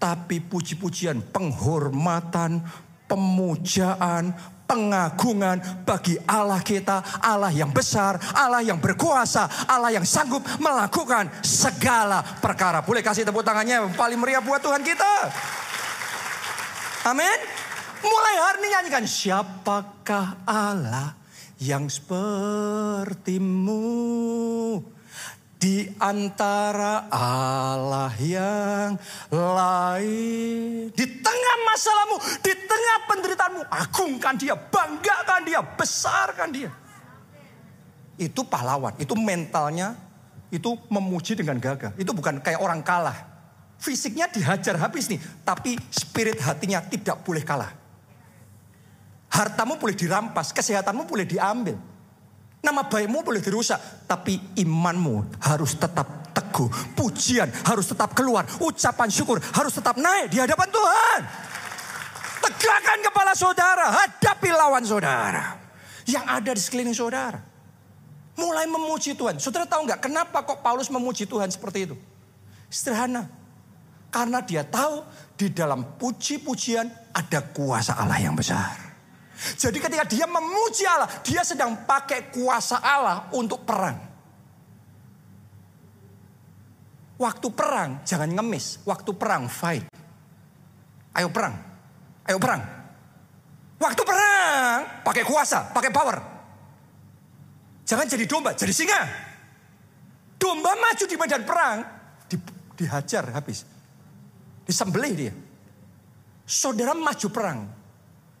[0.00, 2.64] tapi puji-pujian penghormatan,
[3.12, 4.32] pemujaan,
[4.64, 12.24] pengagungan bagi Allah kita, Allah yang besar, Allah yang berkuasa, Allah yang sanggup melakukan segala
[12.40, 12.80] perkara.
[12.80, 15.28] Boleh kasih tepuk tangannya paling meriah buat Tuhan kita.
[17.04, 17.38] Amin.
[18.00, 21.14] Mulai hari ini nyanyikan siapakah Allah
[21.60, 22.32] yang sepertimu
[25.62, 28.98] di antara Allah yang
[29.30, 30.90] lain.
[30.90, 36.70] Di tengah masalahmu, di tengah penderitaanmu, agungkan dia, banggakan dia, besarkan dia.
[38.18, 39.94] Itu pahlawan, itu mentalnya,
[40.50, 41.94] itu memuji dengan gagah.
[41.94, 43.30] Itu bukan kayak orang kalah.
[43.78, 47.70] Fisiknya dihajar habis nih, tapi spirit hatinya tidak boleh kalah.
[49.30, 51.91] Hartamu boleh dirampas, kesehatanmu boleh diambil.
[52.62, 56.70] Nama baikmu boleh dirusak, tapi imanmu harus tetap teguh.
[56.94, 61.20] Pujian harus tetap keluar, ucapan syukur harus tetap naik di hadapan Tuhan.
[62.42, 65.58] Tegakkan kepala saudara, hadapi lawan saudara.
[66.06, 67.42] Yang ada di sekeliling saudara.
[68.38, 69.42] Mulai memuji Tuhan.
[69.42, 71.96] Saudara tahu nggak kenapa kok Paulus memuji Tuhan seperti itu?
[72.70, 73.26] Sederhana.
[74.12, 75.02] Karena dia tahu
[75.34, 78.91] di dalam puji-pujian ada kuasa Allah yang besar.
[79.58, 83.98] Jadi ketika dia memuji Allah, dia sedang pakai kuasa Allah untuk perang.
[87.18, 89.86] Waktu perang jangan ngemis, waktu perang fight.
[91.14, 91.54] Ayo perang.
[92.26, 92.62] Ayo perang.
[93.78, 96.18] Waktu perang pakai kuasa, pakai power.
[97.82, 99.00] Jangan jadi domba, jadi singa.
[100.38, 101.78] Domba maju di medan perang,
[102.26, 102.38] di,
[102.78, 103.66] dihajar habis.
[104.66, 105.34] Disembelih dia.
[106.46, 107.66] Saudara maju perang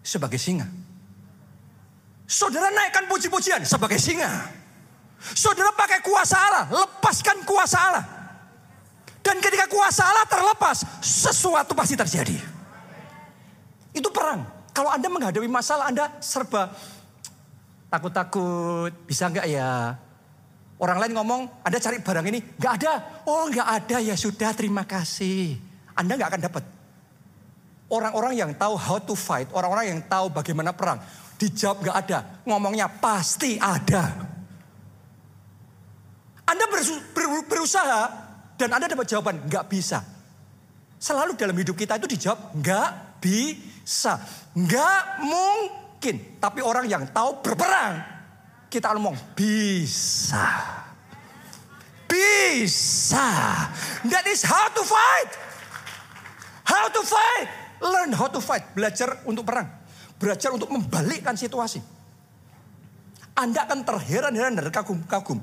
[0.02, 0.81] sebagai singa.
[2.32, 4.48] Saudara naikkan puji-pujian sebagai singa.
[5.20, 8.04] Saudara pakai kuasa Allah, lepaskan kuasa Allah.
[9.20, 12.40] Dan ketika kuasa Allah terlepas, sesuatu pasti terjadi.
[13.92, 14.48] Itu perang.
[14.72, 16.72] Kalau Anda menghadapi masalah, Anda serba
[17.92, 20.00] takut-takut, bisa nggak ya?
[20.80, 22.92] Orang lain ngomong, Anda cari barang ini, nggak ada.
[23.28, 25.60] Oh nggak ada, ya sudah terima kasih.
[25.92, 26.64] Anda nggak akan dapat.
[27.92, 30.96] Orang-orang yang tahu how to fight, orang-orang yang tahu bagaimana perang,
[31.42, 32.18] dijawab nggak ada.
[32.46, 34.30] Ngomongnya pasti ada.
[36.46, 36.64] Anda
[37.50, 38.02] berusaha
[38.54, 39.98] dan Anda dapat jawaban nggak bisa.
[41.02, 44.22] Selalu dalam hidup kita itu dijawab nggak bisa,
[44.54, 46.38] nggak mungkin.
[46.38, 47.98] Tapi orang yang tahu berperang,
[48.70, 50.46] kita ngomong bisa,
[52.06, 53.26] bisa.
[54.06, 55.30] That is how to fight.
[56.62, 57.50] How to fight.
[57.82, 58.62] Learn how to fight.
[58.78, 59.81] Belajar untuk perang.
[60.22, 61.82] Belajar untuk membalikkan situasi.
[63.34, 65.42] Anda akan terheran-heran dan kagum-kagum.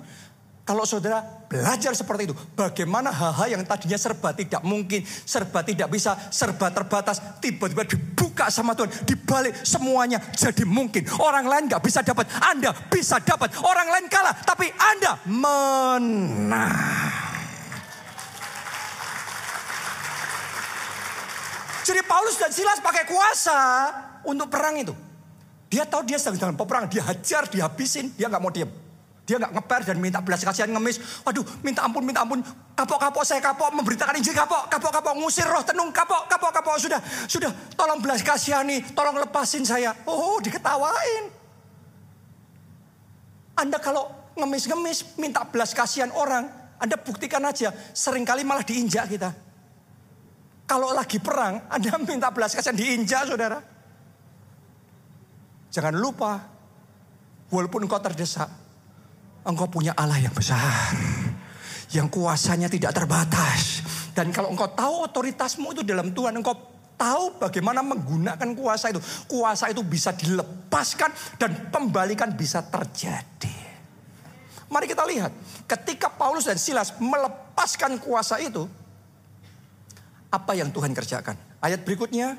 [0.63, 6.13] Kalau saudara belajar seperti itu, bagaimana hal-hal yang tadinya serba tidak mungkin, serba tidak bisa,
[6.29, 11.09] serba terbatas, tiba-tiba dibuka sama Tuhan, dibalik semuanya jadi mungkin.
[11.17, 13.57] Orang lain nggak bisa dapat, Anda bisa dapat.
[13.65, 16.77] Orang lain kalah, tapi Anda menang.
[21.81, 23.57] Jadi Paulus dan Silas pakai kuasa
[24.25, 24.95] untuk perang itu.
[25.69, 28.69] Dia tahu dia sedang dalam peperang, dia hajar, dihabisin, dia nggak mau diam.
[29.29, 31.21] Dia nggak ngeper dan minta belas kasihan ngemis.
[31.21, 32.41] Waduh, minta ampun, minta ampun.
[32.73, 36.97] Kapok-kapok saya kapok memberitakan Injil kapok, kapok-kapok ngusir roh tenung kapok, kapok-kapok sudah,
[37.29, 37.53] sudah.
[37.77, 39.93] Tolong belas kasihani, tolong lepasin saya.
[40.09, 41.29] Oh, diketawain.
[43.61, 46.49] Anda kalau ngemis-ngemis minta belas kasihan orang,
[46.81, 49.29] Anda buktikan aja, sering kali malah diinjak kita.
[50.65, 53.61] Kalau lagi perang, Anda minta belas kasihan diinjak, saudara.
[55.69, 56.41] Jangan lupa,
[57.53, 58.49] walaupun engkau terdesak,
[59.49, 60.93] Engkau punya Allah yang besar.
[61.89, 63.81] Yang kuasanya tidak terbatas.
[64.11, 66.35] Dan kalau engkau tahu otoritasmu itu dalam Tuhan.
[66.35, 66.53] Engkau
[66.99, 68.99] tahu bagaimana menggunakan kuasa itu.
[69.31, 73.57] Kuasa itu bisa dilepaskan dan pembalikan bisa terjadi.
[74.69, 75.33] Mari kita lihat.
[75.65, 78.67] Ketika Paulus dan Silas melepaskan kuasa itu.
[80.29, 81.33] Apa yang Tuhan kerjakan?
[81.57, 82.37] Ayat berikutnya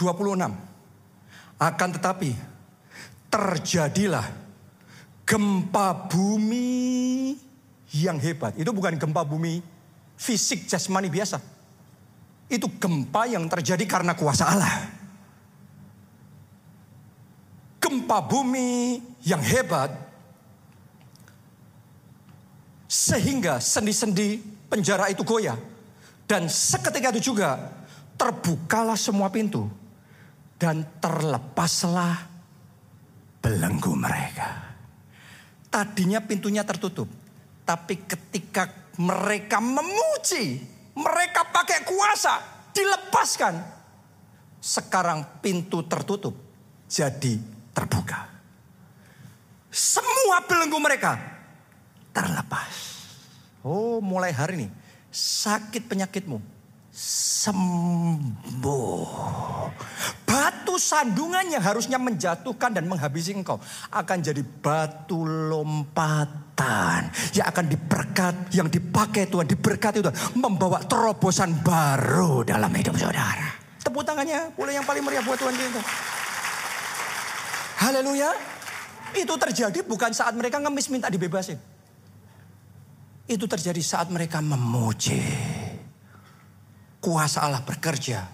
[0.00, 0.67] 26.
[1.58, 2.30] Akan tetapi
[3.28, 4.24] terjadilah
[5.26, 7.36] gempa bumi
[7.92, 8.56] yang hebat.
[8.56, 9.60] Itu bukan gempa bumi
[10.16, 11.42] fisik jasmani biasa.
[12.48, 14.74] Itu gempa yang terjadi karena kuasa Allah.
[17.82, 19.92] Gempa bumi yang hebat
[22.88, 24.40] sehingga sendi-sendi
[24.70, 25.58] penjara itu goyah.
[26.28, 27.56] Dan seketika itu juga
[28.16, 29.68] terbukalah semua pintu
[30.58, 32.26] dan terlepaslah
[33.38, 34.74] belenggu mereka.
[35.70, 37.06] Tadinya pintunya tertutup.
[37.62, 38.66] Tapi ketika
[38.98, 40.58] mereka memuji,
[40.98, 42.42] mereka pakai kuasa,
[42.74, 43.54] dilepaskan.
[44.58, 46.34] Sekarang pintu tertutup
[46.90, 47.38] jadi
[47.70, 48.26] terbuka.
[49.70, 51.14] Semua belenggu mereka
[52.10, 52.98] terlepas.
[53.62, 54.66] Oh, mulai hari ini
[55.12, 56.42] sakit penyakitmu
[56.98, 58.58] sembuh.
[60.78, 63.58] Sandungan yang harusnya menjatuhkan dan menghabisi engkau
[63.90, 72.46] akan jadi batu lompatan yang akan diberkat, yang dipakai Tuhan, diberkati Tuhan, membawa terobosan baru
[72.46, 73.58] dalam hidup saudara.
[73.82, 75.82] Tepuk tangannya, boleh yang paling meriah buat Tuhan kita.
[77.78, 78.30] Haleluya.
[79.18, 81.58] Itu terjadi bukan saat mereka ngemis minta dibebasin.
[83.28, 85.20] Itu terjadi saat mereka memuji
[87.00, 88.24] kuasa Allah bekerja,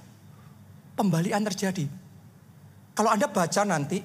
[0.98, 2.03] pembalian terjadi.
[2.94, 3.98] Kalau Anda baca nanti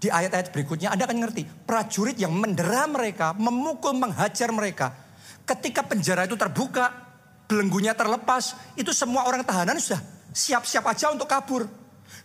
[0.00, 1.42] di ayat-ayat berikutnya, Anda akan ngerti.
[1.64, 4.92] Prajurit yang mendera mereka, memukul, menghajar mereka.
[5.44, 6.88] Ketika penjara itu terbuka,
[7.48, 10.00] belenggunya terlepas, itu semua orang tahanan sudah
[10.32, 11.68] siap-siap aja untuk kabur.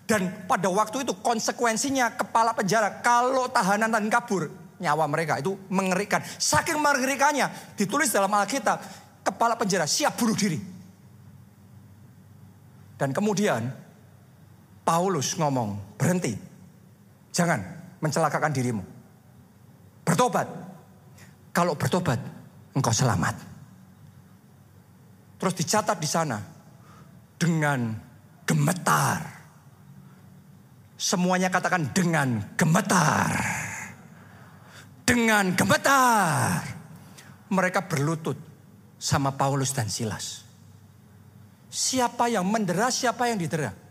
[0.05, 6.21] Dan pada waktu itu konsekuensinya kepala penjara, kalau tahanan dan kabur, nyawa mereka itu mengerikan.
[6.23, 8.77] Saking mengerikannya, ditulis dalam Alkitab,
[9.25, 10.59] kepala penjara siap bunuh diri.
[12.95, 13.67] Dan kemudian
[14.85, 16.35] Paulus ngomong, berhenti.
[17.35, 17.59] Jangan
[17.99, 18.83] mencelakakan dirimu.
[20.05, 20.47] Bertobat.
[21.55, 22.19] Kalau bertobat,
[22.75, 23.35] engkau selamat.
[25.39, 26.37] Terus dicatat di sana
[27.39, 27.95] dengan
[28.47, 29.19] gemetar.
[30.95, 33.31] Semuanya katakan dengan gemetar.
[35.03, 36.63] Dengan gemetar.
[37.51, 38.39] Mereka berlutut
[38.95, 40.43] sama Paulus dan Silas.
[41.69, 43.84] Siapa yang mendera, siapa yang didera.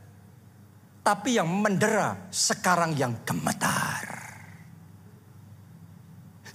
[1.05, 4.25] Tapi yang mendera sekarang yang gemetar.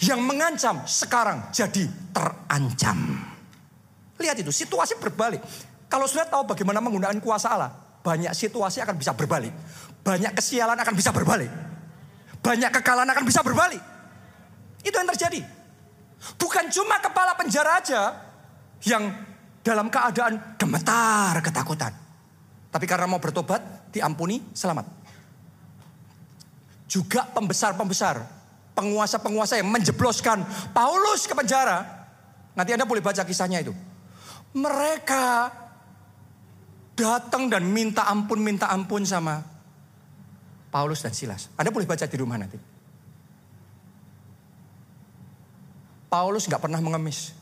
[0.01, 2.97] Yang mengancam sekarang jadi terancam.
[4.17, 5.37] Lihat itu, situasi berbalik.
[5.85, 7.71] Kalau sudah tahu bagaimana menggunakan kuasa Allah,
[8.01, 9.53] banyak situasi akan bisa berbalik.
[10.01, 11.51] Banyak kesialan akan bisa berbalik.
[12.41, 13.83] Banyak kekalahan akan bisa berbalik.
[14.81, 15.45] Itu yang terjadi.
[16.39, 18.01] Bukan cuma kepala penjara aja
[18.87, 19.13] yang
[19.61, 21.93] dalam keadaan gemetar ketakutan.
[22.69, 23.61] Tapi karena mau bertobat,
[23.93, 24.85] diampuni, selamat.
[26.89, 28.21] Juga pembesar-pembesar,
[28.73, 30.41] penguasa-penguasa yang menjebloskan
[30.73, 31.85] Paulus ke penjara.
[32.57, 33.73] Nanti Anda boleh baca kisahnya itu.
[34.57, 35.25] Mereka
[36.97, 39.45] datang dan minta ampun, minta ampun sama
[40.73, 41.53] Paulus dan Silas.
[41.53, 42.57] Anda boleh baca di rumah nanti.
[46.09, 47.37] Paulus nggak pernah mengemis.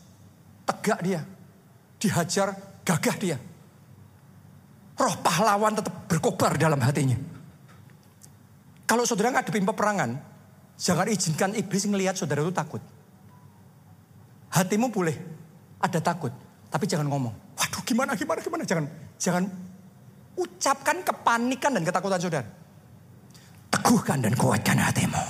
[0.67, 1.23] Tegak dia.
[1.97, 2.51] Dihajar,
[2.83, 3.37] gagah dia.
[4.97, 7.13] Roh pahlawan tetap berkobar dalam hatinya.
[8.89, 10.17] Kalau saudara ngadepin peperangan,
[10.73, 12.81] jangan izinkan iblis ngelihat saudara itu takut.
[14.49, 15.13] Hatimu boleh
[15.77, 16.33] ada takut,
[16.73, 17.35] tapi jangan ngomong.
[17.53, 18.63] Waduh gimana, gimana, gimana.
[18.65, 18.85] Jangan,
[19.21, 19.43] jangan
[20.33, 22.47] ucapkan kepanikan dan ketakutan saudara.
[23.69, 25.23] Teguhkan dan kuatkan hatimu.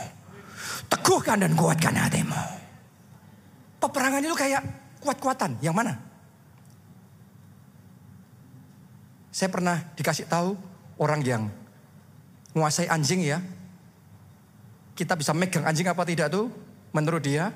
[0.88, 2.42] Teguhkan dan kuatkan hatimu.
[3.84, 4.64] Peperangan itu kayak
[5.04, 5.60] kuat-kuatan.
[5.60, 5.94] Yang mana?
[9.38, 10.58] Saya pernah dikasih tahu
[10.98, 11.46] orang yang
[12.58, 13.38] menguasai anjing ya.
[14.98, 16.50] Kita bisa megang anjing apa tidak tuh?
[16.90, 17.54] Menurut dia,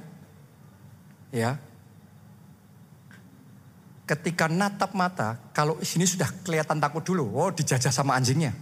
[1.34, 1.58] ya.
[4.06, 8.54] Ketika natap mata, kalau sini sudah kelihatan takut dulu, oh dijajah sama anjingnya.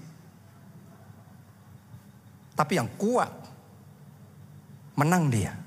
[2.56, 3.36] Tapi yang kuat,
[4.96, 5.60] menang dia.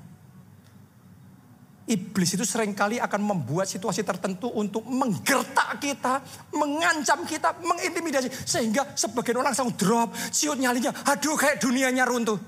[1.83, 6.23] Iblis itu sering kali akan membuat situasi tertentu untuk menggertak kita,
[6.55, 8.31] mengancam kita, mengintimidasi.
[8.31, 12.39] Sehingga sebagian orang langsung drop, siut nyalinya, aduh kayak dunianya runtuh.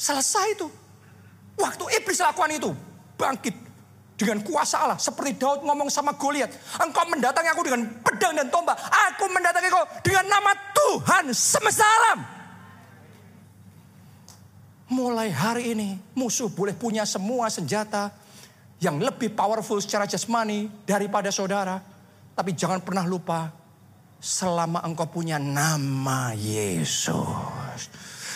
[0.00, 0.68] Selesai itu.
[1.56, 2.70] Waktu iblis lakukan itu,
[3.20, 3.56] bangkit
[4.16, 4.98] dengan kuasa Allah.
[5.00, 6.48] Seperti Daud ngomong sama Goliat,
[6.80, 8.76] engkau mendatangi aku dengan pedang dan tombak.
[9.12, 12.18] Aku mendatangi kau dengan nama Tuhan semesta alam.
[14.86, 18.14] Mulai hari ini musuh boleh punya semua senjata,
[18.80, 21.80] yang lebih powerful secara jasmani daripada saudara.
[22.36, 23.48] Tapi jangan pernah lupa,
[24.20, 27.80] selama engkau punya nama Yesus.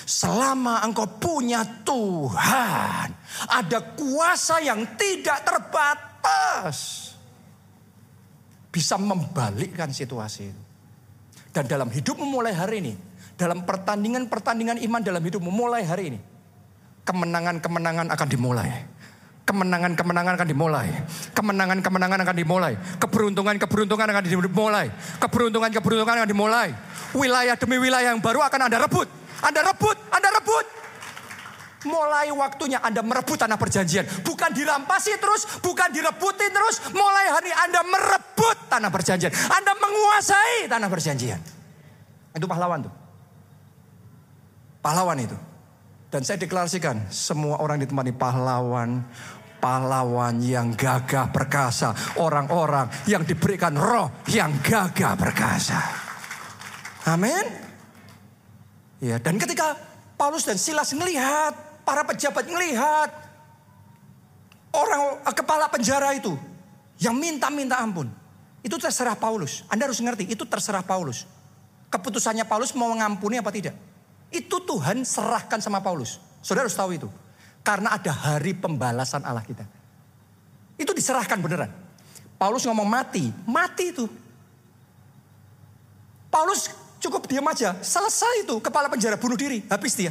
[0.09, 3.09] Selama engkau punya Tuhan,
[3.47, 7.11] ada kuasa yang tidak terbatas.
[8.71, 10.63] Bisa membalikkan situasi itu.
[11.51, 12.95] Dan dalam hidup memulai hari ini,
[13.35, 16.21] dalam pertandingan-pertandingan iman dalam hidup memulai hari ini,
[17.03, 18.71] kemenangan-kemenangan akan dimulai
[19.51, 20.89] kemenangan-kemenangan akan dimulai.
[21.35, 22.73] Kemenangan-kemenangan akan dimulai.
[23.03, 24.87] Keberuntungan-keberuntungan akan dimulai.
[25.19, 26.71] Keberuntungan-keberuntungan akan dimulai.
[27.11, 29.11] Wilayah demi wilayah yang baru akan Anda rebut.
[29.43, 30.67] Anda rebut, Anda rebut.
[31.81, 34.07] Mulai waktunya Anda merebut tanah perjanjian.
[34.23, 36.79] Bukan dirampasi terus, bukan direbutin terus.
[36.95, 39.35] Mulai hari Anda merebut tanah perjanjian.
[39.35, 41.41] Anda menguasai tanah perjanjian.
[42.39, 42.95] Itu pahlawan tuh.
[44.85, 45.35] Pahlawan itu.
[46.11, 49.07] Dan saya deklarasikan, semua orang ditemani pahlawan,
[49.61, 55.81] pahlawan yang gagah perkasa, orang-orang yang diberikan roh yang gagah perkasa.
[57.07, 57.45] Amin.
[59.01, 59.77] Ya, dan ketika
[60.17, 61.53] Paulus dan Silas melihat,
[61.85, 63.09] para pejabat melihat
[64.77, 66.37] orang eh, kepala penjara itu
[67.01, 68.13] yang minta-minta ampun.
[68.61, 69.65] Itu terserah Paulus.
[69.73, 71.25] Anda harus ngerti, itu terserah Paulus.
[71.89, 73.73] Keputusannya Paulus mau mengampuni apa tidak.
[74.29, 76.21] Itu Tuhan serahkan sama Paulus.
[76.45, 77.09] Saudara harus tahu itu.
[77.71, 79.63] Karena ada hari pembalasan Allah kita.
[80.75, 81.71] Itu diserahkan beneran.
[82.35, 84.11] Paulus ngomong mati, mati itu.
[86.35, 86.67] Paulus
[86.99, 90.11] cukup diam aja, selesai itu kepala penjara bunuh diri, habis dia.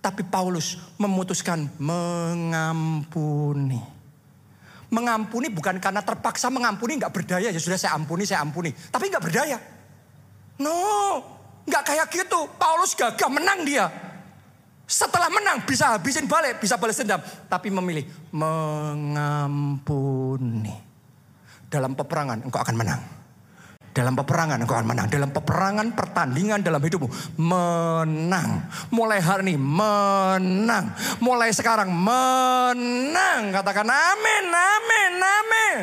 [0.00, 3.84] Tapi Paulus memutuskan mengampuni.
[4.88, 8.72] Mengampuni bukan karena terpaksa mengampuni, nggak berdaya ya sudah saya ampuni, saya ampuni.
[8.72, 9.60] Tapi nggak berdaya.
[10.56, 12.40] No, Nggak kayak gitu.
[12.56, 13.90] Paulus gagah menang dia.
[14.86, 17.18] Setelah menang bisa habisin balik, bisa balas dendam.
[17.50, 19.66] Tapi memilih mengampuni.
[21.66, 23.02] Dalam peperangan engkau akan menang.
[23.90, 25.10] Dalam peperangan engkau akan menang.
[25.10, 27.10] Dalam peperangan pertandingan dalam hidupmu.
[27.34, 28.62] Menang.
[28.94, 30.94] Mulai hari ini menang.
[31.18, 33.50] Mulai sekarang menang.
[33.50, 35.76] Katakan amin, amin, amin.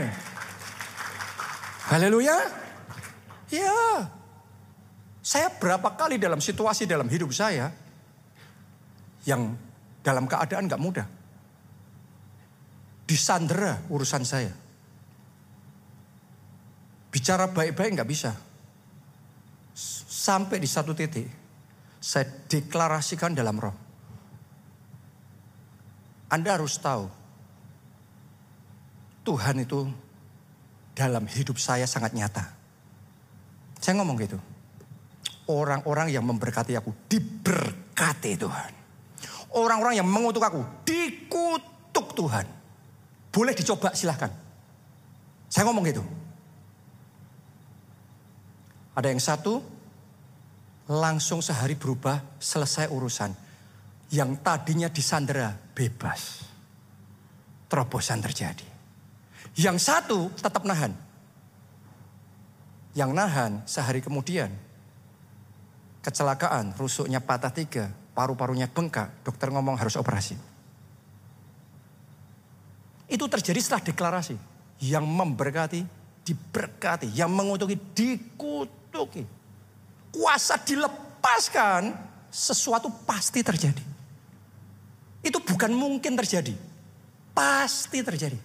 [1.91, 2.39] Haleluya.
[3.51, 4.07] Ya.
[5.19, 7.82] Saya berapa kali dalam situasi dalam hidup saya
[9.23, 9.55] yang
[10.03, 11.07] dalam keadaan gak mudah.
[13.07, 14.51] Disandera urusan saya.
[17.13, 18.31] Bicara baik-baik gak bisa.
[19.73, 21.27] Sampai di satu titik,
[21.99, 23.75] saya deklarasikan dalam roh.
[26.33, 27.05] Anda harus tahu,
[29.23, 29.87] Tuhan itu
[30.93, 32.43] dalam hidup saya sangat nyata.
[33.79, 34.39] Saya ngomong gitu.
[35.47, 38.82] Orang-orang yang memberkati aku diberkati Tuhan.
[39.53, 42.45] Orang-orang yang mengutuk aku dikutuk Tuhan.
[43.29, 44.33] Boleh dicoba silahkan.
[45.49, 46.01] Saya ngomong gitu.
[48.97, 49.61] Ada yang satu
[50.89, 53.33] langsung sehari berubah selesai urusan.
[54.13, 56.45] Yang tadinya disandera bebas.
[57.69, 58.65] Terobosan terjadi.
[59.57, 60.93] Yang satu tetap nahan.
[62.93, 64.53] Yang nahan sehari kemudian
[66.05, 70.37] kecelakaan, rusuknya patah tiga, paru-parunya bengkak, dokter ngomong harus operasi.
[73.09, 74.35] Itu terjadi setelah deklarasi.
[74.81, 75.81] Yang memberkati,
[76.25, 77.13] diberkati.
[77.13, 79.25] Yang mengutuki, dikutuki.
[80.13, 81.93] Kuasa dilepaskan,
[82.29, 83.83] sesuatu pasti terjadi.
[85.25, 86.53] Itu bukan mungkin terjadi.
[87.33, 88.37] Pasti terjadi.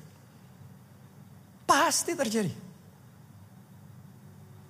[1.69, 2.53] Pasti terjadi.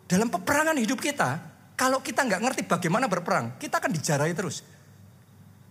[0.08, 1.38] Dalam peperangan hidup kita,
[1.78, 4.64] kalau kita nggak ngerti bagaimana berperang, kita akan dijarai terus.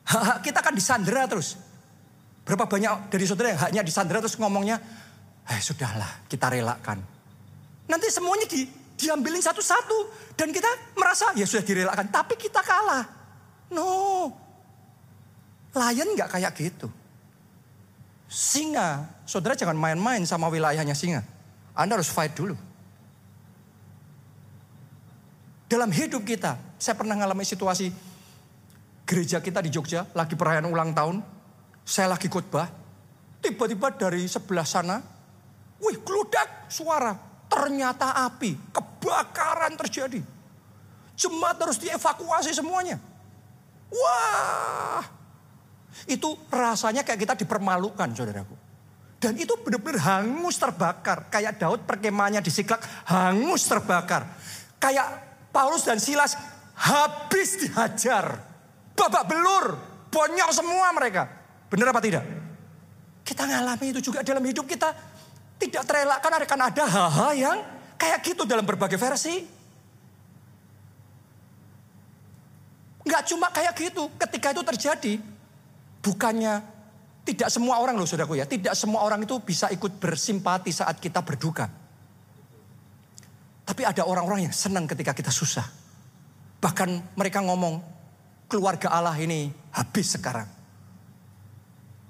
[0.08, 1.60] Hak-hak kita akan disandera terus.
[2.48, 4.80] Berapa banyak dari saudara yang haknya disandera terus ngomongnya,
[5.52, 7.04] eh sudahlah kita relakan.
[7.92, 8.64] Nanti semuanya di,
[8.96, 10.32] diambilin satu-satu.
[10.40, 12.08] Dan kita merasa ya sudah direlakan.
[12.08, 13.04] Tapi kita kalah.
[13.76, 14.32] No.
[15.76, 16.88] Lion nggak kayak gitu.
[18.28, 21.24] Singa, saudara jangan main-main sama wilayahnya singa.
[21.76, 22.56] Anda harus fight dulu.
[25.68, 27.92] Dalam hidup kita, saya pernah mengalami situasi
[29.08, 31.24] gereja kita di Jogja lagi perayaan ulang tahun.
[31.88, 32.68] Saya lagi khotbah.
[33.40, 35.00] Tiba-tiba dari sebelah sana,
[35.80, 37.16] wih keludak suara.
[37.48, 40.20] Ternyata api, kebakaran terjadi.
[41.16, 43.00] Jemaat harus dievakuasi semuanya.
[43.88, 45.00] Wah,
[46.12, 48.54] itu rasanya kayak kita dipermalukan saudaraku.
[49.18, 51.32] Dan itu benar-benar hangus terbakar.
[51.34, 54.30] Kayak Daud perkemahnya di Siklak hangus terbakar.
[54.78, 56.38] Kayak Paulus dan Silas
[56.78, 58.47] habis dihajar.
[58.98, 59.66] Babak belur,
[60.10, 61.30] bonyok semua mereka.
[61.70, 62.26] Benar apa tidak?
[63.22, 64.90] Kita ngalami itu juga dalam hidup kita.
[65.58, 67.58] Tidak terelakkan akan ada hal-hal yang
[67.98, 69.46] kayak gitu dalam berbagai versi.
[73.06, 74.10] Enggak cuma kayak gitu.
[74.18, 75.14] Ketika itu terjadi,
[76.02, 76.60] bukannya
[77.28, 78.48] tidak semua orang loh saudaraku ya.
[78.48, 81.68] Tidak semua orang itu bisa ikut bersimpati saat kita berduka.
[83.68, 85.68] Tapi ada orang-orang yang senang ketika kita susah.
[86.64, 87.97] Bahkan mereka ngomong,
[88.48, 90.58] keluarga Allah ini habis sekarang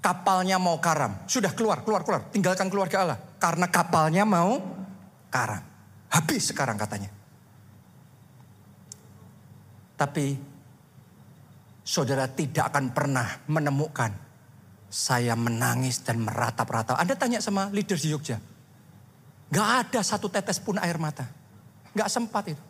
[0.08, 1.12] kapalnya mau karam.
[1.28, 2.22] Sudah keluar, keluar, keluar.
[2.30, 3.18] Tinggalkan keluarga Allah.
[3.36, 4.56] Karena kapalnya mau
[5.28, 5.62] karam.
[6.08, 7.12] Habis sekarang katanya.
[9.98, 10.38] Tapi
[11.82, 14.14] saudara tidak akan pernah menemukan
[14.88, 16.96] saya menangis dan meratap-ratap.
[16.96, 18.40] Anda tanya sama leader di Jogja.
[19.52, 21.28] Gak ada satu tetes pun air mata.
[21.92, 22.62] Gak sempat itu.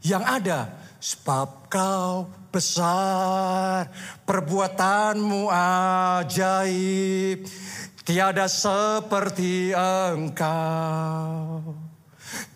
[0.00, 0.60] Yang ada
[1.00, 3.88] sebab kau besar,
[4.26, 7.46] perbuatanmu ajaib,
[8.04, 11.62] tiada seperti engkau,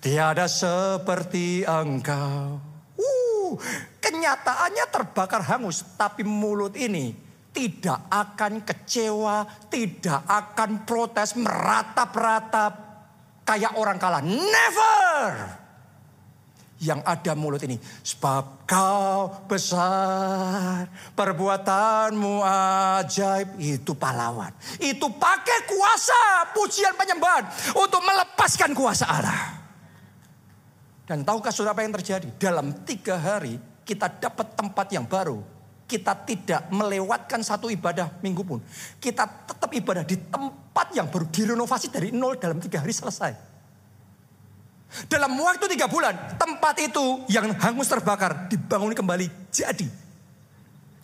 [0.02, 2.58] tiada seperti engkau.
[2.98, 3.54] Uh,
[4.02, 7.14] kenyataannya terbakar hangus, tapi mulut ini
[7.54, 12.72] tidak akan kecewa, tidak akan protes, meratap-ratap
[13.46, 14.20] kayak orang kalah.
[14.26, 15.63] Never!
[16.84, 17.80] Yang ada mulut ini.
[17.80, 20.84] Sebab kau besar,
[21.16, 22.44] perbuatanmu
[23.00, 23.56] ajaib.
[23.56, 24.52] Itu pahlawan.
[24.76, 29.64] Itu pakai kuasa pujian penyembahan untuk melepaskan kuasa Allah.
[31.08, 32.28] Dan tahukah saudara apa yang terjadi?
[32.36, 35.40] Dalam tiga hari kita dapat tempat yang baru.
[35.84, 38.56] Kita tidak melewatkan satu ibadah minggu pun.
[38.96, 43.53] Kita tetap ibadah di tempat yang baru direnovasi dari nol dalam tiga hari selesai.
[45.10, 49.86] Dalam waktu tiga bulan, tempat itu yang hangus terbakar dibangun kembali jadi.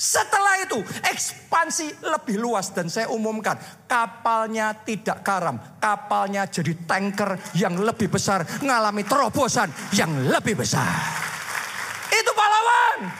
[0.01, 5.61] Setelah itu ekspansi lebih luas dan saya umumkan kapalnya tidak karam.
[5.77, 10.89] Kapalnya jadi tanker yang lebih besar mengalami terobosan yang lebih besar.
[12.09, 13.13] Itu pahlawan.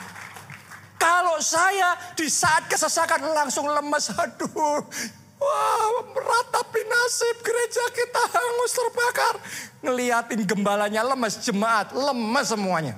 [0.97, 4.17] Kalau saya di saat kesesakan langsung lemes.
[4.25, 4.89] Aduh
[5.41, 9.35] Wah, meratapi nasib gereja kita hangus terbakar.
[9.81, 12.95] Ngeliatin gembalanya lemes, jemaat lemes semuanya.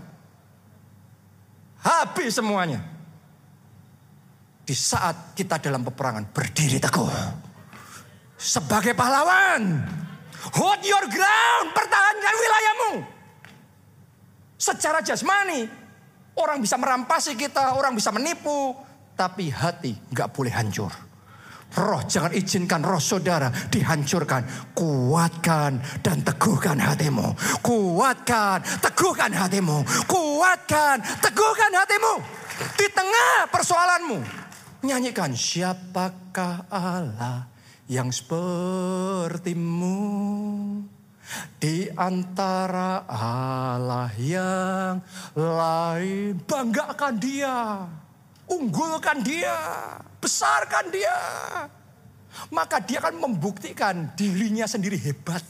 [1.78, 2.82] Habis semuanya.
[4.62, 7.11] Di saat kita dalam peperangan berdiri teguh.
[8.34, 9.86] Sebagai pahlawan.
[10.59, 12.93] Hold your ground, pertahankan wilayahmu.
[14.59, 15.70] Secara jasmani,
[16.34, 18.74] orang bisa merampasi kita, orang bisa menipu.
[19.14, 21.11] Tapi hati nggak boleh hancur
[21.73, 24.45] Roh jangan izinkan roh saudara dihancurkan.
[24.77, 27.33] Kuatkan dan teguhkan hatimu.
[27.64, 29.81] Kuatkan, teguhkan hatimu.
[30.05, 32.20] Kuatkan, teguhkan hatimu.
[32.77, 34.20] Di tengah persoalanmu.
[34.85, 37.49] Nyanyikan siapakah Allah
[37.89, 39.97] yang sepertimu.
[41.57, 45.01] Di antara Allah yang
[45.33, 46.37] lain.
[46.45, 47.89] Banggakan dia.
[48.53, 49.57] Unggulkan dia
[50.23, 51.18] besarkan dia.
[52.55, 55.43] Maka dia akan membuktikan dirinya sendiri hebat.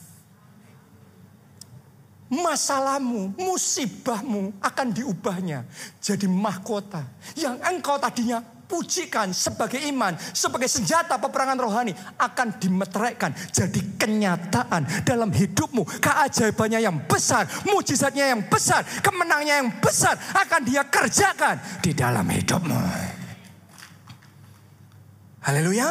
[2.33, 5.69] Masalahmu, musibahmu akan diubahnya
[6.01, 7.05] jadi mahkota.
[7.37, 8.41] Yang engkau tadinya
[8.73, 15.85] pujikan sebagai iman, sebagai senjata peperangan rohani akan dimeteraikan jadi kenyataan dalam hidupmu.
[16.01, 23.21] Keajaibannya yang besar, mujizatnya yang besar, kemenangnya yang besar akan dia kerjakan di dalam hidupmu.
[25.43, 25.91] Haleluya.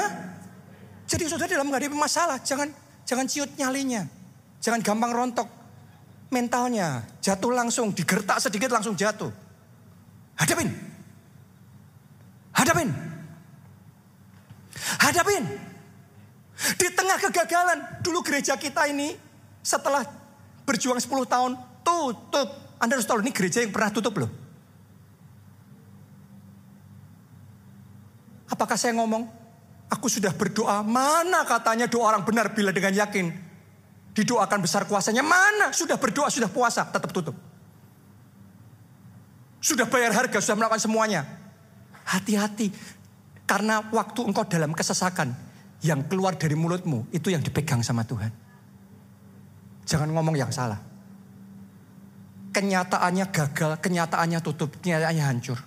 [1.12, 2.72] Jadi saudara dalam menghadapi masalah, jangan
[3.04, 4.08] jangan ciut nyalinya.
[4.64, 5.50] Jangan gampang rontok
[6.32, 7.04] mentalnya.
[7.20, 9.28] Jatuh langsung, digertak sedikit langsung jatuh.
[10.40, 10.72] Hadapin.
[12.56, 12.90] Hadapin.
[15.04, 15.44] Hadapin.
[16.80, 19.20] Di tengah kegagalan, dulu gereja kita ini
[19.60, 20.08] setelah
[20.64, 21.52] berjuang 10 tahun
[21.84, 22.50] tutup.
[22.80, 24.32] Anda harus tahu ini gereja yang pernah tutup loh.
[28.48, 29.41] Apakah saya ngomong
[29.92, 33.28] Aku sudah berdoa, mana katanya doa orang benar bila dengan yakin
[34.16, 35.20] didoakan besar kuasanya.
[35.20, 37.36] Mana sudah berdoa, sudah puasa, tetap tutup.
[39.60, 41.28] Sudah bayar harga, sudah melakukan semuanya.
[42.08, 42.72] Hati-hati,
[43.44, 45.36] karena waktu engkau dalam kesesakan,
[45.82, 48.32] yang keluar dari mulutmu itu yang dipegang sama Tuhan.
[49.84, 50.78] Jangan ngomong yang salah.
[52.52, 55.60] Kenyataannya gagal, kenyataannya tutup, kenyataannya hancur.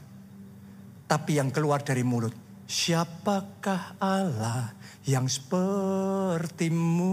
[1.05, 4.73] Tapi yang keluar dari mulut Siapakah Allah
[5.05, 7.13] yang sepertimu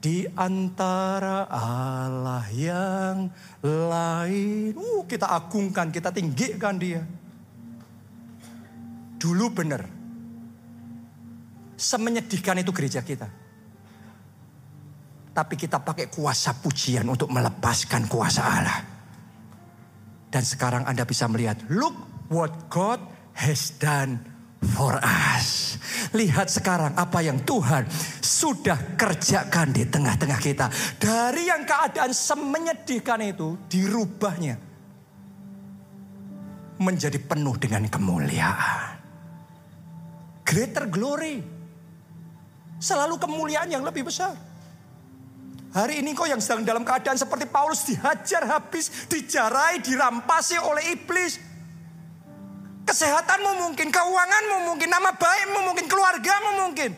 [0.00, 3.28] di antara Allah yang
[3.60, 4.72] lain?
[4.72, 7.04] Uh, kita agungkan, kita tinggikan dia.
[9.20, 9.84] Dulu benar.
[11.76, 13.28] Semenyedihkan itu gereja kita.
[15.36, 18.80] Tapi kita pakai kuasa pujian untuk melepaskan kuasa Allah.
[20.32, 21.92] Dan sekarang Anda bisa melihat, look
[22.32, 24.18] what God has done
[24.72, 25.76] for us.
[26.16, 27.84] Lihat sekarang apa yang Tuhan
[28.24, 30.66] sudah kerjakan di tengah-tengah kita.
[30.96, 34.56] Dari yang keadaan semenyedihkan itu dirubahnya.
[36.76, 38.96] Menjadi penuh dengan kemuliaan.
[40.44, 41.40] Greater glory.
[42.76, 44.36] Selalu kemuliaan yang lebih besar.
[45.76, 51.36] Hari ini kau yang sedang dalam keadaan seperti Paulus dihajar habis, dijarai, dirampasi oleh iblis.
[52.86, 56.90] Kesehatanmu mungkin, keuanganmu mungkin, nama baikmu mungkin, keluargamu mungkin.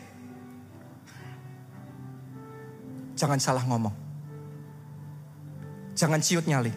[3.17, 3.91] Jangan salah ngomong.
[5.97, 6.71] Jangan ciut nyali.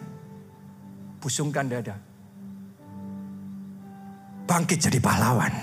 [1.21, 1.95] Busungkan dada.
[4.49, 5.53] Bangkit jadi pahlawan.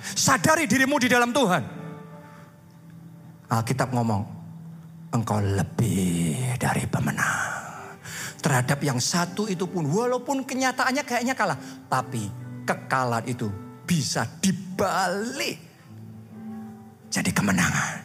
[0.00, 1.62] Sadari dirimu di dalam Tuhan.
[3.52, 4.24] Alkitab ngomong,
[5.12, 7.52] engkau lebih dari pemenang.
[8.40, 11.56] Terhadap yang satu itu pun, walaupun kenyataannya kayaknya kalah.
[11.86, 13.48] Tapi kekalahan itu
[13.84, 15.74] bisa dibalik
[17.14, 18.02] jadi kemenangan.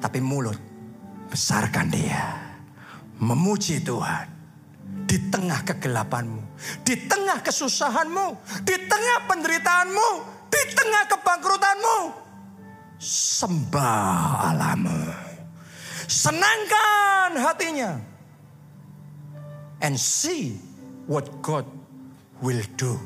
[0.00, 0.56] Tapi mulut
[1.28, 2.32] besarkan dia.
[3.20, 4.24] Memuji Tuhan.
[5.04, 6.40] Di tengah kegelapanmu.
[6.80, 8.26] Di tengah kesusahanmu.
[8.64, 10.08] Di tengah penderitaanmu.
[10.48, 11.98] Di tengah kebangkrutanmu.
[12.96, 15.12] Sembah alamu.
[16.08, 18.00] Senangkan hatinya.
[19.84, 20.56] And see
[21.04, 21.68] what God
[22.40, 22.96] will do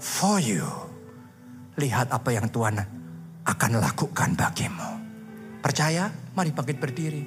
[0.00, 0.64] for you.
[1.76, 2.80] Lihat apa yang Tuhan
[3.44, 4.90] akan lakukan bagimu.
[5.60, 6.08] Percaya?
[6.32, 7.24] Mari bangkit berdiri.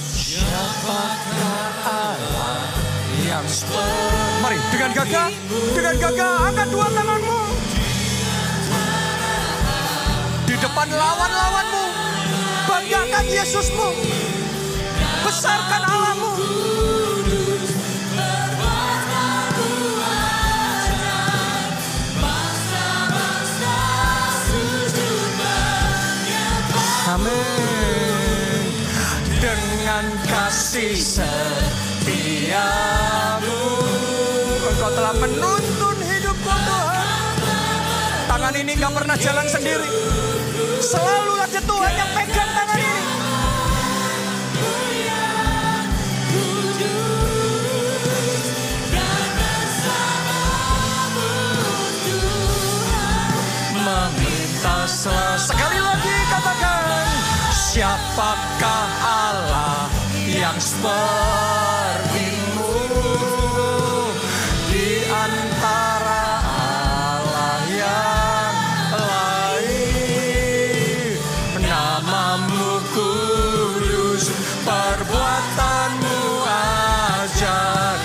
[0.00, 2.56] Siapakah Allah
[3.20, 3.44] yang
[4.40, 5.28] Mari dengan gagah,
[5.76, 7.40] dengan gagah angkat dua tanganmu.
[10.48, 11.84] Di depan lawan-lawanmu,
[12.64, 13.88] banggakan Yesusmu.
[15.28, 16.77] Besarkan Allahmu.
[32.06, 32.62] setiamu
[34.62, 37.34] Engkau telah menuntun hidupku Tuhan.
[38.30, 39.90] Tangan ini gak pernah jalan sendiri.
[40.78, 43.02] Selalu aja Tuhan yang pegang tangan ini.
[55.38, 57.06] Sekali lagi katakan
[57.52, 59.97] Siapakah Allah?
[60.38, 60.94] Yang sepertimu
[64.70, 68.54] di antara Allah yang
[68.94, 71.18] lain?
[71.58, 74.30] Namamu kudus,
[74.62, 77.98] perbuatanmu ajar.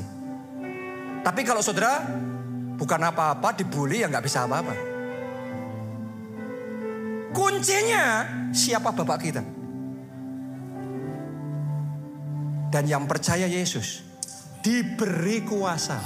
[1.28, 2.08] Tapi kalau saudara
[2.80, 4.72] bukan apa-apa, dibully ya nggak bisa apa-apa.
[7.36, 8.24] Kuncinya
[8.56, 9.57] siapa bapak kita?
[12.68, 14.04] Dan yang percaya Yesus
[14.60, 16.04] diberi kuasa.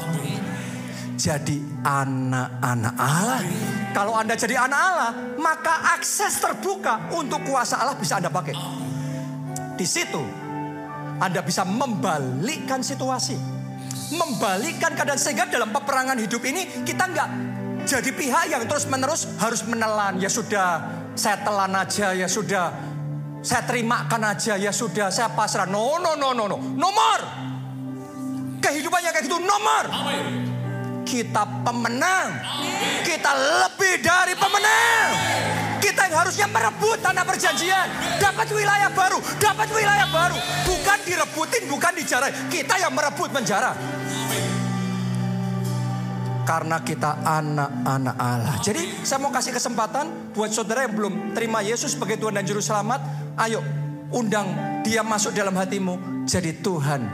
[1.17, 3.41] Jadi anak-anak Allah.
[3.93, 8.53] Kalau Anda jadi anak Allah, maka akses terbuka untuk kuasa Allah bisa Anda pakai.
[9.77, 10.21] Di situ
[11.21, 13.61] Anda bisa membalikkan situasi
[14.11, 17.29] membalikkan keadaan sehingga dalam peperangan hidup ini kita nggak
[17.87, 20.83] jadi pihak yang terus menerus harus menelan ya sudah
[21.15, 22.90] saya telan aja ya sudah
[23.41, 25.65] saya terimakan aja ya sudah saya pasrah.
[25.65, 26.57] No no no no no.
[26.57, 27.19] Nomor
[28.61, 29.85] kehidupannya kayak gitu nomor
[31.03, 32.29] kita pemenang.
[33.01, 35.09] Kita lebih dari pemenang.
[35.81, 37.87] Kita yang harusnya merebut tanah perjanjian.
[38.21, 40.37] Dapat wilayah baru dapat wilayah baru.
[40.69, 43.73] Bukan direbutin bukan dijarai kita yang merebut menjara
[46.51, 48.59] karena kita anak-anak Allah.
[48.59, 52.59] Jadi saya mau kasih kesempatan buat saudara yang belum terima Yesus sebagai Tuhan dan Juru
[52.59, 52.99] Selamat.
[53.39, 53.63] Ayo
[54.11, 54.51] undang
[54.83, 57.07] dia masuk dalam hatimu jadi Tuhan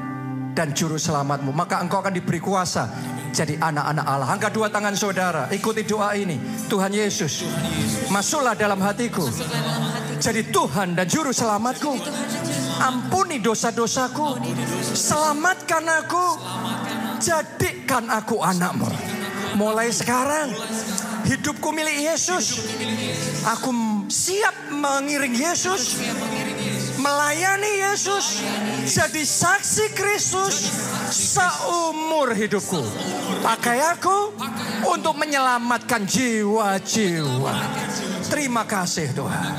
[0.58, 1.54] dan Juru Selamatmu.
[1.54, 2.90] Maka engkau akan diberi kuasa
[3.30, 4.28] jadi anak-anak Allah.
[4.34, 6.42] Angkat dua tangan saudara, ikuti doa ini.
[6.66, 7.46] Tuhan Yesus,
[8.10, 9.30] masuklah dalam hatiku.
[10.18, 11.94] Jadi Tuhan dan Juru Selamatku.
[12.82, 14.42] Ampuni dosa-dosaku.
[14.98, 16.26] Selamatkan aku.
[17.22, 19.17] Jadikan aku anakmu.
[19.58, 20.54] Mulai sekarang
[21.26, 22.62] hidupku milik Yesus.
[23.58, 23.74] Aku
[24.06, 25.98] siap mengiring Yesus.
[27.02, 28.46] Melayani Yesus.
[28.86, 30.70] Jadi saksi Kristus
[31.10, 32.86] seumur hidupku.
[33.42, 34.38] Pakai aku
[34.94, 37.56] untuk menyelamatkan jiwa-jiwa.
[38.30, 39.54] Terima kasih Tuhan.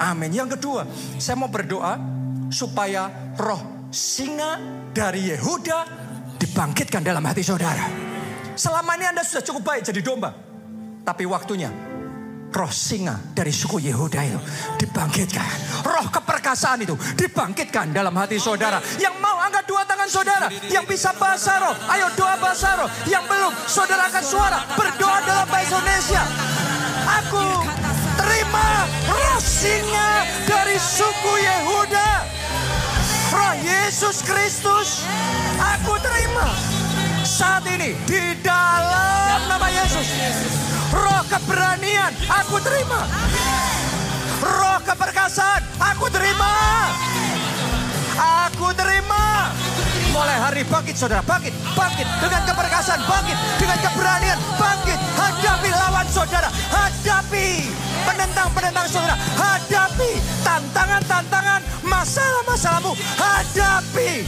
[0.00, 0.32] Amin.
[0.32, 0.88] Yang kedua,
[1.20, 2.00] saya mau berdoa
[2.48, 4.56] supaya roh singa
[4.96, 5.84] dari Yehuda
[6.40, 8.08] dibangkitkan dalam hati saudara.
[8.58, 10.34] Selama ini Anda sudah cukup baik jadi domba.
[11.06, 11.70] Tapi waktunya
[12.50, 14.40] roh singa dari suku Yehuda itu
[14.82, 15.46] dibangkitkan.
[15.86, 18.82] Roh keperkasaan itu dibangkitkan dalam hati saudara.
[18.98, 20.50] Yang mau angkat dua tangan saudara.
[20.66, 21.74] Yang bisa bahasa roh.
[21.86, 22.90] Ayo doa bahasa roh.
[23.06, 24.58] Yang belum saudara akan suara.
[24.74, 26.22] Berdoa dalam bahasa Indonesia.
[27.22, 27.46] Aku
[28.18, 32.10] terima roh singa dari suku Yehuda.
[33.38, 35.06] Roh Yesus Kristus.
[35.78, 36.77] Aku terima
[37.38, 40.10] saat ini di dalam nama Yesus.
[40.90, 43.06] Roh keberanian aku terima.
[44.42, 46.50] Roh keperkasaan aku terima.
[48.50, 49.27] Aku terima.
[50.18, 54.98] Mulai hari bangkit saudara, bangkit, bangkit dengan keperkasaan, bangkit dengan keberanian, bangkit.
[55.14, 57.70] Hadapi lawan saudara, hadapi
[58.02, 64.26] penentang-penentang saudara, hadapi tantangan-tantangan, masalah-masalahmu, hadapi,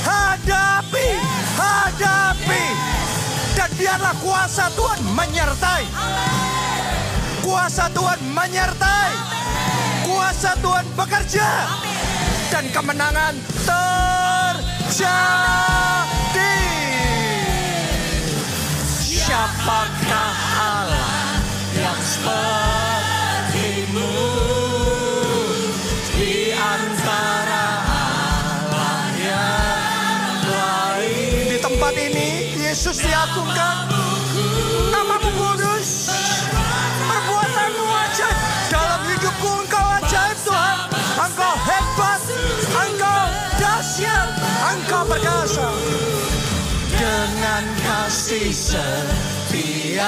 [0.00, 1.08] hadapi,
[1.60, 2.64] hadapi.
[3.52, 5.84] Dan biarlah kuasa Tuhan menyertai.
[7.44, 9.12] Kuasa Tuhan menyertai.
[10.08, 11.48] Kuasa Tuhan bekerja.
[12.48, 13.36] Dan kemenangan
[14.88, 16.56] jadi
[18.88, 21.44] Siapakah Allah
[21.76, 24.16] yang sepertimu?
[26.16, 31.52] Di antara Allah yang lain.
[31.52, 33.97] Di tempat ini Yesus diagungkan
[49.48, 50.04] setiamu.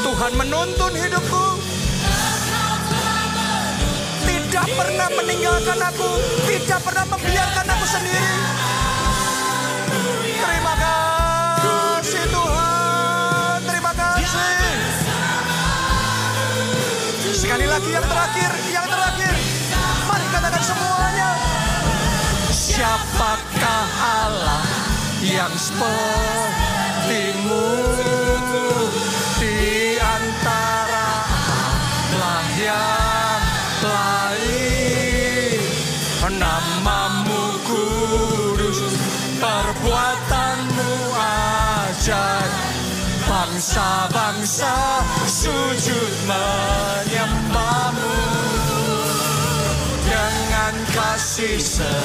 [0.00, 1.60] Tuhan menuntun hidupku.
[4.24, 6.08] Tidak pernah meninggalkan aku.
[6.48, 8.32] Tidak pernah membiarkan aku sendiri.
[10.40, 13.58] Terima kasih Tuhan.
[13.68, 14.56] Terima kasih.
[17.36, 18.50] Sekali lagi yang terakhir.
[18.72, 19.36] Yang terakhir.
[20.08, 21.28] Mari katakan semuanya.
[22.48, 24.87] Siapakah Allah
[25.22, 25.90] yang sepertimu
[29.42, 31.26] di antara
[32.06, 33.42] Allah yang
[33.82, 35.58] lain.
[36.38, 38.94] Namamu kudus
[39.42, 42.54] perbuatanmu ajaib.
[43.28, 48.16] Bangsa-bangsa sujud menyembahmu.
[50.08, 51.98] Dengan kasih setiamu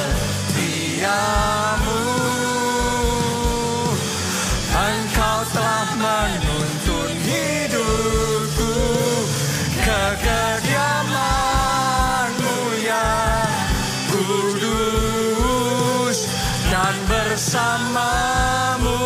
[17.44, 19.04] bersamamu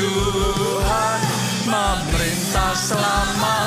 [0.00, 1.20] Tuhan.
[1.68, 3.65] Memerintah selama-lamanya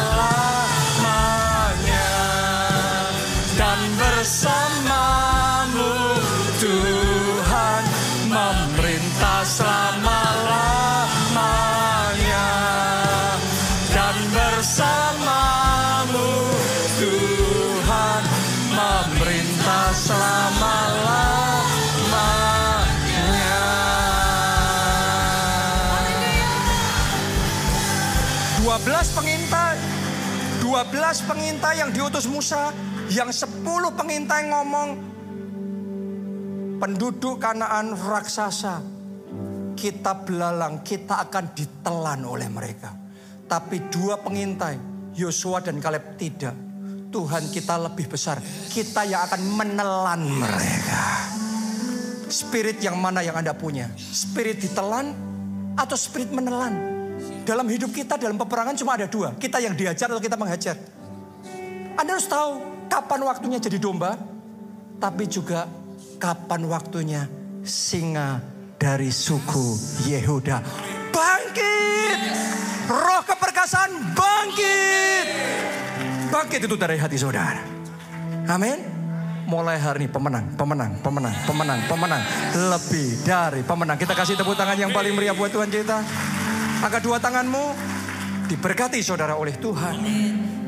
[31.19, 32.71] 12 pengintai yang diutus Musa
[33.11, 33.59] yang 10
[33.91, 34.89] pengintai ngomong
[36.79, 38.79] penduduk Kanaan raksasa
[39.75, 42.95] kita belalang kita akan ditelan oleh mereka.
[43.51, 44.79] Tapi dua pengintai
[45.19, 46.55] Yosua dan Kaleb tidak.
[47.11, 48.39] Tuhan kita lebih besar.
[48.71, 51.03] Kita yang akan menelan mereka.
[52.31, 53.91] Spirit yang mana yang Anda punya?
[53.99, 55.11] Spirit ditelan
[55.75, 56.99] atau spirit menelan?
[57.43, 59.35] Dalam hidup kita, dalam peperangan cuma ada dua.
[59.35, 60.98] Kita yang dihajar atau kita menghajar.
[61.95, 62.61] Anda harus tahu
[62.91, 64.19] kapan waktunya jadi domba.
[64.99, 65.63] Tapi juga
[66.19, 67.23] kapan waktunya
[67.63, 68.43] singa
[68.75, 69.79] dari suku
[70.11, 70.59] Yehuda.
[71.15, 72.19] Bangkit!
[72.91, 75.27] Roh keperkasaan bangkit!
[76.29, 77.63] Bangkit itu dari hati saudara.
[78.51, 78.99] Amin.
[79.49, 82.21] Mulai hari ini pemenang, pemenang, pemenang, pemenang, pemenang.
[82.53, 83.97] Lebih dari pemenang.
[83.97, 86.05] Kita kasih tepuk tangan yang paling meriah buat Tuhan kita.
[86.85, 87.65] Angkat dua tanganmu.
[88.45, 89.95] Diberkati saudara oleh Tuhan.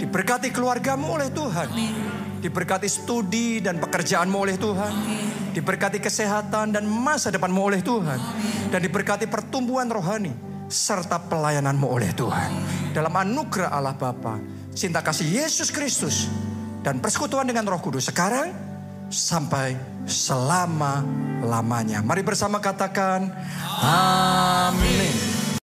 [0.02, 1.70] Diberkati keluargamu oleh Tuhan.
[2.42, 4.94] Diberkati studi dan pekerjaanmu oleh Tuhan.
[5.54, 8.18] Diberkati kesehatan dan masa depanmu oleh Tuhan.
[8.74, 10.34] Dan diberkati pertumbuhan rohani.
[10.66, 12.50] Serta pelayananmu oleh Tuhan.
[12.98, 14.42] Dalam anugerah Allah Bapa,
[14.74, 16.26] Cinta kasih Yesus Kristus.
[16.82, 18.10] Dan persekutuan dengan roh kudus.
[18.10, 18.50] Sekarang
[19.12, 19.78] sampai
[20.10, 22.02] selama-lamanya.
[22.02, 23.30] Mari bersama katakan.
[23.86, 25.31] Amin.